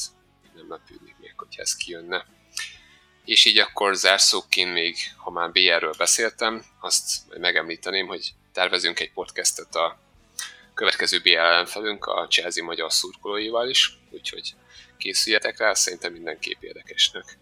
nem 0.55 0.69
lepődnék 0.69 1.17
még, 1.19 1.33
hogyha 1.37 1.63
ez 1.63 1.77
kijönne. 1.77 2.27
És 3.25 3.45
így 3.45 3.59
akkor 3.59 3.95
zárszóként 3.95 4.73
még, 4.73 4.97
ha 5.17 5.31
már 5.31 5.53
BR-ről 5.53 5.95
beszéltem, 5.99 6.65
azt 6.81 7.39
megemlíteném, 7.39 8.07
hogy 8.07 8.35
tervezünk 8.53 9.01
egy 9.01 9.13
podcastet 9.13 9.75
a 9.75 10.04
következő 10.75 11.21
BL 11.21 11.29
ellenfelünk, 11.29 12.05
a 12.05 12.27
Chelsea 12.27 12.65
magyar 12.65 12.93
szurkolóival 12.93 13.69
is, 13.69 13.99
úgyhogy 14.11 14.55
készüljetek 14.97 15.59
rá, 15.59 15.75
szerintem 15.75 16.13
mindenképp 16.13 16.63
érdekesnek 16.63 17.39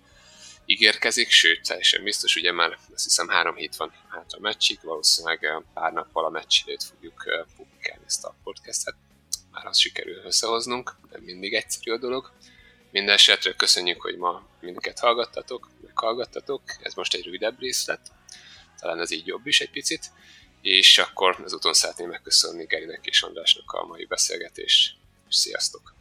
ígérkezik, 0.66 1.30
sőt, 1.30 1.66
teljesen 1.66 2.02
biztos, 2.02 2.36
ugye 2.36 2.52
már 2.52 2.78
azt 2.94 3.04
hiszem 3.04 3.28
három 3.28 3.56
hét 3.56 3.76
van 3.76 3.92
hátra 4.08 4.38
a 4.38 4.40
meccsig, 4.40 4.78
valószínűleg 4.82 5.44
eh, 5.44 5.56
pár 5.74 5.92
nappal 5.92 6.24
a 6.24 6.30
meccs 6.30 6.60
időt 6.64 6.82
fogjuk 6.82 7.24
eh, 7.26 7.44
publikálni 7.56 8.04
ezt 8.06 8.24
a 8.24 8.34
podcastet. 8.44 8.94
Már 9.50 9.66
azt 9.66 9.80
sikerül 9.80 10.22
összehoznunk, 10.24 10.96
nem 11.10 11.20
mindig 11.22 11.54
egyszerű 11.54 11.92
a 11.92 11.98
dolog. 11.98 12.32
Minden 12.90 13.14
esetre 13.14 13.52
köszönjük, 13.52 14.00
hogy 14.00 14.16
ma 14.16 14.46
minket 14.60 14.98
hallgattatok, 14.98 15.70
meghallgattatok. 15.82 16.62
Ez 16.82 16.94
most 16.94 17.14
egy 17.14 17.24
rövidebb 17.24 17.58
részlet, 17.60 18.00
talán 18.80 19.00
ez 19.00 19.10
így 19.10 19.26
jobb 19.26 19.46
is 19.46 19.60
egy 19.60 19.70
picit. 19.70 20.10
És 20.62 20.98
akkor 20.98 21.40
ezúton 21.44 21.72
szeretném 21.72 22.08
megköszönni 22.08 22.64
Gerinek 22.64 23.06
és 23.06 23.22
Andrásnak 23.22 23.72
a 23.72 23.86
mai 23.86 24.04
beszélgetést. 24.04 24.94
Sziasztok! 25.28 25.94